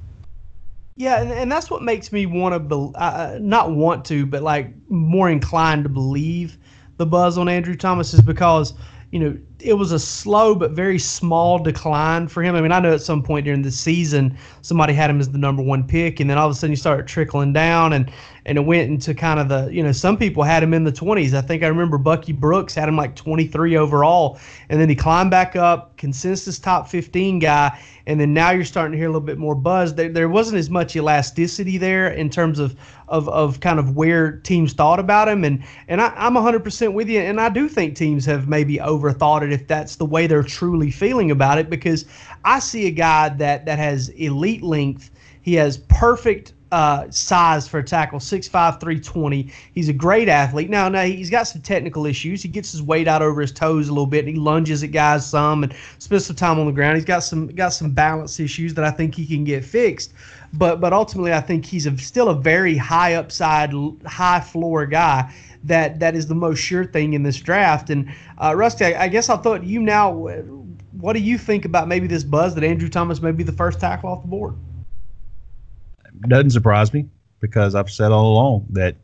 [0.96, 4.42] Yeah, and, and that's what makes me want to be, uh, not want to, but
[4.42, 6.58] like more inclined to believe
[7.02, 8.74] the buzz on Andrew Thomas is because
[9.10, 12.54] you know it was a slow but very small decline for him.
[12.54, 15.38] I mean, I know at some point during the season somebody had him as the
[15.38, 18.08] number one pick, and then all of a sudden you start trickling down, and
[18.44, 20.92] and it went into kind of the you know some people had him in the
[20.92, 21.32] 20s.
[21.32, 24.38] I think I remember Bucky Brooks had him like 23 overall,
[24.68, 28.92] and then he climbed back up, consensus top 15 guy, and then now you're starting
[28.92, 29.94] to hear a little bit more buzz.
[29.94, 32.76] There, there wasn't as much elasticity there in terms of
[33.08, 37.08] of, of kind of where teams thought about him, and and I, I'm 100% with
[37.08, 40.42] you, and I do think teams have maybe overthought it if that's the way they're
[40.42, 42.06] truly feeling about it, because
[42.44, 45.10] I see a guy that that has elite length,
[45.42, 48.50] he has perfect uh, size for a tackle, 6'5",
[48.80, 49.52] 320.
[49.74, 50.70] He's a great athlete.
[50.70, 52.42] Now, now he's got some technical issues.
[52.42, 54.90] He gets his weight out over his toes a little bit, and he lunges at
[54.90, 56.96] guys some, and spends some time on the ground.
[56.96, 60.14] He's got some got some balance issues that I think he can get fixed.
[60.54, 63.74] But but ultimately, I think he's a, still a very high upside,
[64.06, 65.30] high floor guy.
[65.64, 67.90] That that is the most sure thing in this draft.
[67.90, 70.10] And uh, Rusty, I, I guess I thought you now.
[70.92, 73.78] What do you think about maybe this buzz that Andrew Thomas may be the first
[73.78, 74.54] tackle off the board?
[76.28, 77.08] Doesn't surprise me
[77.40, 78.96] because I've said all along that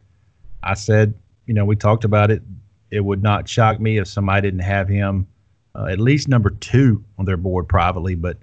[0.63, 1.15] I said,
[1.47, 2.43] you know, we talked about it.
[2.91, 5.27] It would not shock me if somebody didn't have him
[5.75, 8.39] uh, at least number two on their board privately, but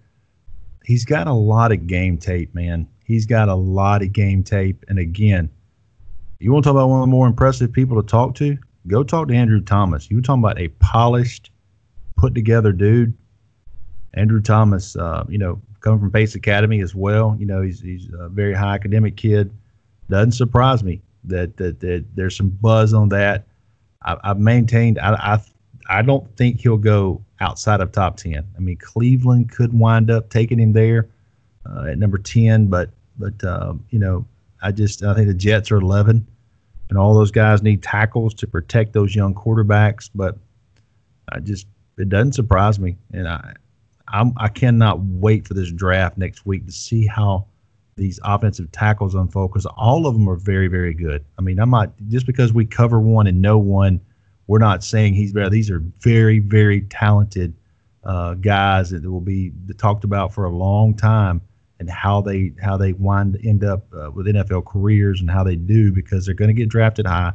[0.85, 2.87] he's got a lot of game tape, man.
[3.03, 4.85] He's got a lot of game tape.
[4.87, 5.49] And again,
[6.39, 8.57] you want to talk about one of the more impressive people to talk to?
[8.87, 10.09] Go talk to Andrew Thomas.
[10.09, 11.51] You were talking about a polished,
[12.17, 13.17] put together dude.
[14.13, 17.35] Andrew Thomas, uh, you know, coming from Pace Academy as well.
[17.39, 19.53] You know, he's he's a very high academic kid.
[20.09, 23.45] Doesn't surprise me that that, that there's some buzz on that.
[24.03, 24.99] I, have maintained.
[24.99, 25.39] I, I
[25.87, 28.43] I don't think he'll go outside of top ten.
[28.57, 31.07] I mean, Cleveland could wind up taking him there
[31.69, 34.25] uh, at number ten, but but um, you know,
[34.63, 36.25] I just I think the Jets are eleven,
[36.89, 40.09] and all those guys need tackles to protect those young quarterbacks.
[40.15, 40.35] But
[41.29, 41.67] I just
[41.99, 43.53] it doesn't surprise me, and I
[44.07, 47.47] I'm, I cannot wait for this draft next week to see how
[47.95, 51.23] these offensive tackles unfold because all of them are very, very good.
[51.39, 54.01] I mean, I'm not just because we cover one and know one,
[54.47, 55.49] we're not saying he's better.
[55.49, 57.53] These are very, very talented
[58.03, 61.41] uh, guys that will be talked about for a long time
[61.79, 65.55] and how they how they wind end up uh, with NFL careers and how they
[65.55, 67.33] do because they're going to get drafted high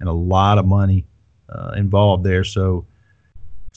[0.00, 1.04] and a lot of money
[1.48, 2.44] uh, involved there.
[2.44, 2.86] So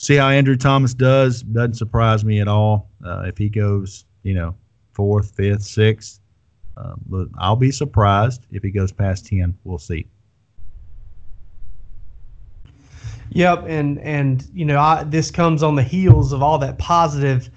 [0.00, 1.42] see how Andrew Thomas does.
[1.42, 4.54] Doesn't surprise me at all uh, if he goes, you know,
[4.92, 6.20] fourth, fifth, sixth.
[6.76, 9.56] Uh, but I'll be surprised if he goes past ten.
[9.64, 10.06] We'll see.
[13.32, 17.50] Yep, and and you know I, this comes on the heels of all that positive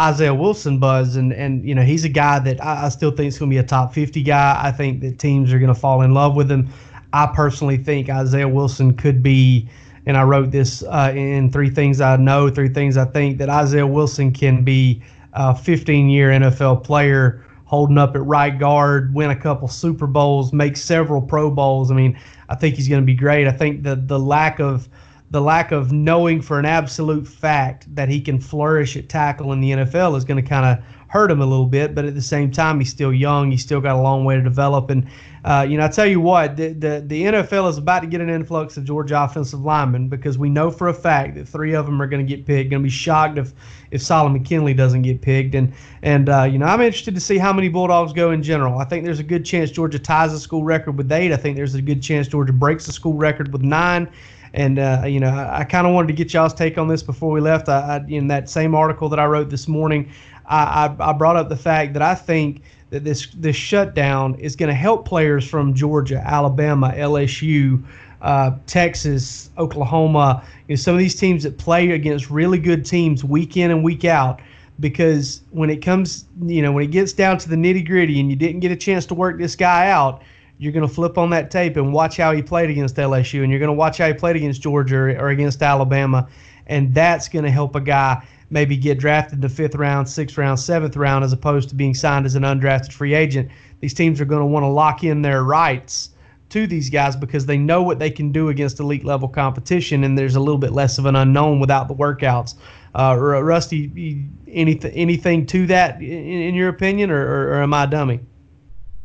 [0.00, 3.28] Isaiah Wilson buzz, and and you know he's a guy that I, I still think
[3.28, 4.58] is going to be a top fifty guy.
[4.60, 6.70] I think that teams are going to fall in love with him.
[7.12, 9.68] I personally think Isaiah Wilson could be
[10.06, 13.48] and I wrote this uh, in three things I know, three things I think that
[13.48, 19.36] Isaiah Wilson can be a 15-year NFL player, holding up at right guard, win a
[19.36, 21.90] couple Super Bowls, make several Pro Bowls.
[21.90, 23.46] I mean, I think he's going to be great.
[23.46, 24.88] I think the the lack of
[25.30, 29.60] the lack of knowing for an absolute fact that he can flourish at tackle in
[29.60, 31.92] the NFL is going to kind of hurt him a little bit.
[31.92, 33.50] But at the same time, he's still young.
[33.50, 34.90] He's still got a long way to develop.
[34.90, 35.06] And
[35.44, 38.20] uh, you know, I tell you what, the, the the NFL is about to get
[38.20, 41.86] an influx of Georgia offensive linemen because we know for a fact that three of
[41.86, 42.70] them are going to get picked.
[42.70, 43.52] Going to be shocked if
[43.90, 45.54] if Solomon Kindley doesn't get picked.
[45.54, 48.78] And and uh, you know, I'm interested to see how many Bulldogs go in general.
[48.78, 51.32] I think there's a good chance Georgia ties the school record with eight.
[51.32, 54.08] I think there's a good chance Georgia breaks the school record with nine.
[54.52, 57.02] And uh, you know, I, I kind of wanted to get y'all's take on this
[57.02, 57.68] before we left.
[57.68, 60.10] I, I, in that same article that I wrote this morning,
[60.50, 64.56] I, I, I brought up the fact that I think that this this shutdown is
[64.56, 67.82] going to help players from Georgia, Alabama, LSU,
[68.20, 73.24] uh, Texas, Oklahoma, you know, some of these teams that play against really good teams
[73.24, 74.40] week in and week out.
[74.80, 78.30] Because when it comes, you know, when it gets down to the nitty gritty and
[78.30, 80.22] you didn't get a chance to work this guy out,
[80.58, 83.50] you're going to flip on that tape and watch how he played against LSU, and
[83.50, 86.28] you're going to watch how he played against Georgia or against Alabama,
[86.66, 90.58] and that's going to help a guy maybe get drafted the fifth round, sixth round,
[90.58, 93.50] seventh round, as opposed to being signed as an undrafted free agent.
[93.80, 96.10] These teams are going to want to lock in their rights
[96.50, 100.18] to these guys because they know what they can do against elite level competition, and
[100.18, 102.56] there's a little bit less of an unknown without the workouts.
[102.94, 107.86] Uh, Rusty, anything anything to that in, in your opinion, or, or, or, am I
[107.86, 108.18] dummy?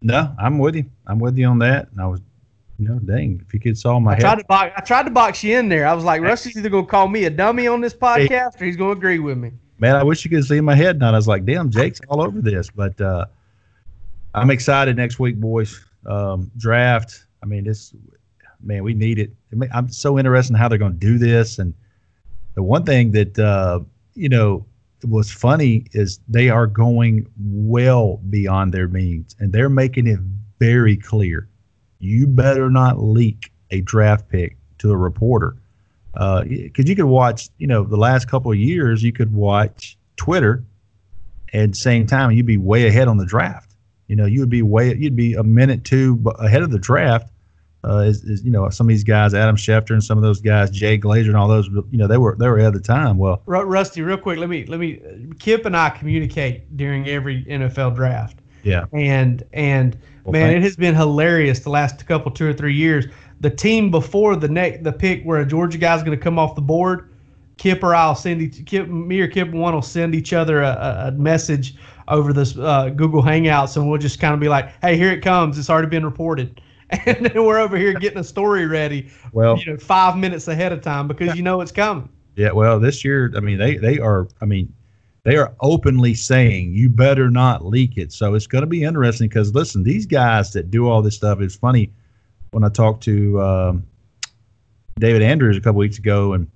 [0.02, 0.86] No, I'm with you.
[1.06, 1.92] I'm with you on that.
[1.92, 2.20] And I was,
[2.78, 4.22] you know, dang, if you could saw my I head.
[4.22, 5.88] Tried to box, I tried to box you in there.
[5.88, 8.76] I was like, Rusty's either gonna call me a dummy on this podcast, or he's
[8.76, 9.52] gonna agree with me.
[9.80, 11.10] Man, I wish you could see my head now.
[11.10, 12.70] I was like, damn, Jake's all over this.
[12.70, 13.26] But uh,
[14.34, 15.84] I'm excited next week, boys.
[16.06, 17.26] Um, draft.
[17.44, 17.94] I mean, this
[18.62, 19.32] man, we need it.
[19.74, 21.60] I'm so interested in how they're going to do this.
[21.60, 21.74] And
[22.56, 23.82] the one thing that uh,
[24.14, 24.66] you know
[25.04, 30.20] was funny is they are going well beyond their means, and they're making it
[30.60, 31.50] very clear.
[32.00, 35.56] You better not leak a draft pick to a reporter,
[36.14, 37.50] because uh, you could watch.
[37.58, 40.64] You know, the last couple of years, you could watch Twitter,
[41.54, 43.72] and same time you'd be way ahead on the draft.
[44.08, 47.32] You know, you would be way, you'd be a minute two ahead of the draft
[47.86, 50.42] uh, is, is, you know some of these guys, Adam Schefter and some of those
[50.42, 52.88] guys, Jay Glazer and all those, you know, they were they were ahead of the
[52.88, 53.18] time.
[53.18, 55.02] Well, Rusty, real quick, let me let me.
[55.40, 58.40] Kip and I communicate during every NFL draft.
[58.66, 58.86] Yeah.
[58.92, 60.58] And and well, man, thanks.
[60.58, 63.06] it has been hilarious the last couple two or three years.
[63.40, 66.56] The team before the next the pick where a Georgia guy's going to come off
[66.56, 67.14] the board,
[67.58, 71.06] Kip or I'll send each, Kip, me or Kip one will send each other a,
[71.08, 71.76] a message
[72.08, 75.22] over this uh, Google Hangouts, and we'll just kind of be like, "Hey, here it
[75.22, 75.58] comes.
[75.60, 76.60] It's already been reported."
[77.06, 79.10] and then we're over here getting a story ready.
[79.32, 82.10] Well, you know, five minutes ahead of time because you know it's coming.
[82.36, 84.74] Yeah, well, this year, I mean, they they are, I mean,
[85.26, 88.14] they are openly saying you better not leak it.
[88.14, 91.42] So it's going to be interesting because listen, these guys that do all this stuff.
[91.42, 91.92] It's funny
[92.52, 93.88] when I talked to um,
[95.00, 96.48] David Andrews a couple weeks ago, and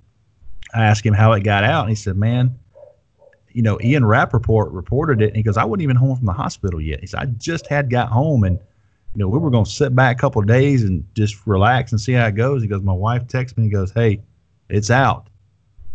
[0.72, 2.56] I asked him how it got out, and he said, "Man."
[3.52, 6.32] You know, Ian Rapoport reported it, and he goes, "I wasn't even home from the
[6.32, 8.60] hospital yet." He said, "I just had got home, and
[9.14, 11.90] you know, we were going to sit back a couple of days and just relax
[11.90, 12.62] and see how it goes.
[12.62, 14.22] He goes, my wife texts me and goes, hey,
[14.68, 15.26] it's out.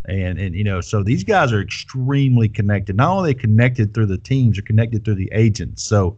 [0.08, 2.96] And, and you know, so these guys are extremely connected.
[2.96, 5.82] Not only connected through the teams, are connected through the agents.
[5.82, 6.16] So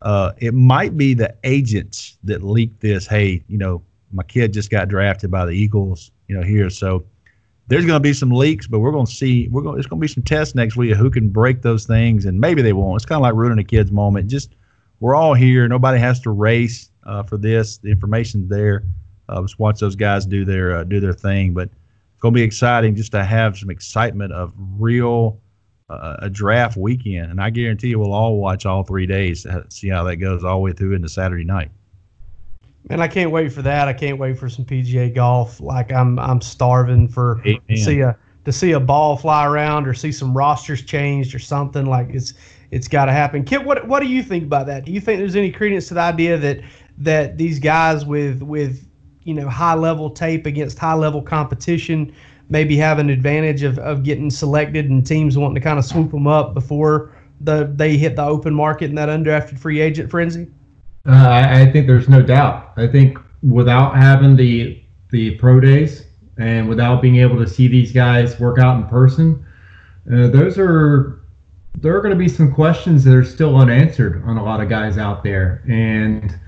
[0.00, 3.06] uh, it might be the agents that leaked this.
[3.06, 3.82] Hey, you know,
[4.12, 6.70] my kid just got drafted by the Eagles, you know, here.
[6.70, 7.04] So
[7.68, 9.48] there's going to be some leaks, but we're going to see.
[9.48, 9.78] We're going.
[9.78, 12.62] It's going to be some tests next week who can break those things, and maybe
[12.62, 12.96] they won't.
[12.96, 14.28] It's kind of like ruining a kid's moment.
[14.28, 14.54] Just
[15.00, 15.68] we're all here.
[15.68, 17.78] Nobody has to race uh, for this.
[17.78, 18.84] The information's there.
[19.28, 21.54] Uh, just watch those guys do their uh, do their thing.
[21.54, 21.70] But
[22.22, 25.40] going to be exciting just to have some excitement of real
[25.90, 27.32] uh, a draft weekend.
[27.32, 30.44] And I guarantee you, we'll all watch all three days to see how that goes
[30.44, 31.70] all the way through into Saturday night.
[32.88, 33.88] Man, I can't wait for that.
[33.88, 35.60] I can't wait for some PGA golf.
[35.60, 37.60] Like I'm I'm starving for Amen.
[37.68, 41.38] to see a to see a ball fly around or see some rosters changed or
[41.38, 41.86] something.
[41.86, 42.34] Like it's
[42.70, 43.44] it's got to happen.
[43.44, 44.84] Kip, what what do you think about that?
[44.84, 46.60] Do you think there's any credence to the idea that
[46.98, 48.86] that these guys with with
[49.24, 52.12] you know high level tape against high level competition
[52.48, 56.10] maybe have an advantage of, of getting selected and teams wanting to kind of swoop
[56.10, 60.48] them up before the they hit the open market in that undrafted free agent frenzy?
[61.06, 62.72] Uh, I, I think there's no doubt.
[62.76, 66.06] I think without having the the pro days
[66.38, 69.44] and without being able to see these guys work out in person,
[70.12, 71.20] uh, those are
[71.80, 74.68] there are going to be some questions that are still unanswered on a lot of
[74.68, 76.38] guys out there, and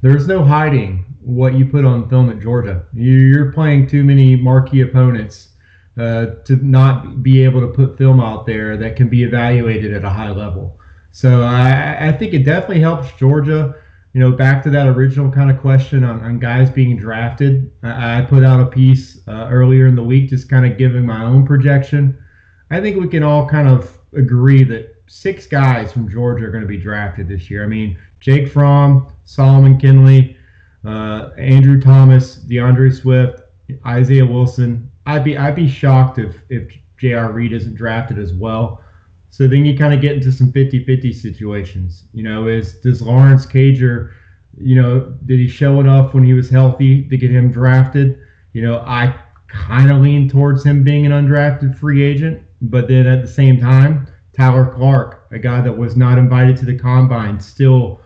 [0.00, 2.84] there's no hiding what you put on film at Georgia.
[2.92, 5.50] You're playing too many marquee opponents
[5.96, 10.04] uh, to not be able to put film out there that can be evaluated at
[10.04, 10.78] a high level.
[11.10, 13.76] So I, I think it definitely helps Georgia.
[14.14, 17.72] You know, back to that original kind of question on, on guys being drafted.
[17.82, 21.06] I, I put out a piece uh, earlier in the week, just kind of giving
[21.06, 22.22] my own projection.
[22.70, 26.62] I think we can all kind of agree that six guys from Georgia are going
[26.62, 27.64] to be drafted this year.
[27.64, 30.36] I mean, Jake Fromm, Solomon Kindley,
[30.84, 33.42] uh, Andrew Thomas, D'Andre Swift,
[33.86, 34.90] Isaiah Wilson.
[35.06, 37.32] I'd be I'd be shocked if if J.R.
[37.32, 38.82] Reed isn't drafted as well.
[39.30, 42.04] So then you kind of get into some 50-50 situations.
[42.12, 44.12] You know, is does Lawrence Cager,
[44.58, 48.22] you know, did he show enough when he was healthy to get him drafted?
[48.52, 49.18] You know, I
[49.48, 53.58] kind of lean towards him being an undrafted free agent, but then at the same
[53.58, 58.01] time, Tyler Clark, a guy that was not invited to the combine, still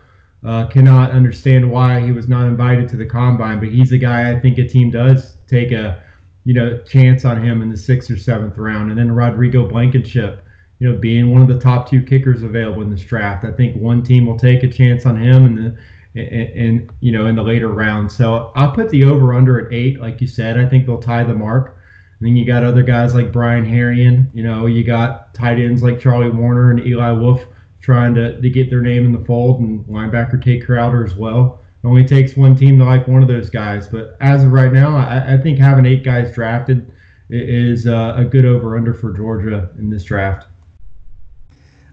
[0.47, 3.59] uh, cannot understand why he was not invited to the combine.
[3.59, 6.01] But he's a guy I think a team does take a
[6.45, 8.89] you know chance on him in the sixth or seventh round.
[8.89, 10.45] And then Rodrigo Blankenship,
[10.79, 13.75] you know, being one of the top two kickers available in this draft, I think
[13.75, 15.77] one team will take a chance on him and the.
[16.15, 18.11] And, you know in the later round.
[18.11, 20.57] so I'll put the over under at eight, like you said.
[20.57, 21.77] I think they'll tie the mark.
[22.17, 24.33] And then you got other guys like Brian Herrien.
[24.33, 27.45] You know, you got tight ends like Charlie Woerner and Eli Wolf
[27.87, 31.61] trying to, to get their name in the fold, and linebacker Tae Crowder as well.
[31.81, 33.87] It only takes one team to like one of those guys.
[33.87, 36.91] But as of right now, I, I think having eight guys drafted
[37.29, 40.49] is uh, a good over under for Georgia in this draft.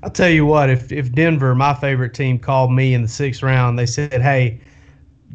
[0.02, 3.44] I'll tell you what, if if Denver, my favorite team, called me in the sixth
[3.44, 4.60] round, they said, "Hey,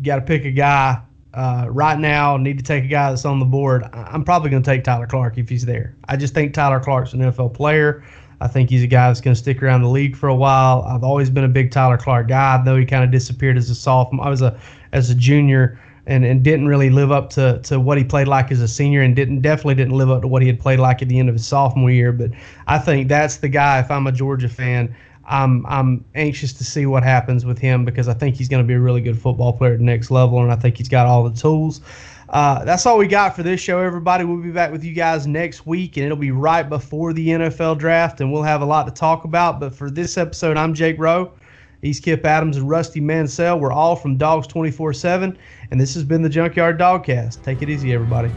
[0.04, 1.02] got to pick a guy
[1.36, 2.36] uh, right now.
[2.36, 5.08] Need to take a guy that's on the board." I'm probably going to take Tyler
[5.08, 5.96] Clark if he's there.
[6.10, 8.04] I just think Tyler Clark's an NFL player.
[8.42, 10.84] I think he's a guy that's going to stick around the league for a while.
[10.88, 13.76] I've always been a big Tyler Clark guy, though he kind of disappeared as a
[13.76, 14.26] sophomore.
[14.26, 14.60] I was a
[14.92, 18.52] as a junior and, and didn't really live up to, to what he played like
[18.52, 21.02] as a senior and didn't definitely didn't live up to what he had played like
[21.04, 22.12] at the end of his sophomore year.
[22.12, 22.32] But
[22.68, 23.80] I think that's the guy.
[23.80, 28.08] If I'm a Georgia fan, I'm I'm anxious to see what happens with him because
[28.08, 30.42] I think he's going to be a really good football player at the next level,
[30.42, 31.82] and I think he's got all the tools.
[32.30, 34.24] Uh, that's all we got for this show, everybody.
[34.24, 37.80] We'll be back with you guys next week, and it'll be right before the NFL
[37.80, 39.60] draft, and we'll have a lot to talk about.
[39.60, 41.32] But for this episode, I'm Jake Rowe.
[41.82, 43.60] He's Kip Adams and Rusty Mansell.
[43.60, 45.38] We're all from Dawgs 24 7,
[45.72, 47.42] and this has been the Junkyard Dogcast.
[47.42, 48.30] Take it easy, everybody.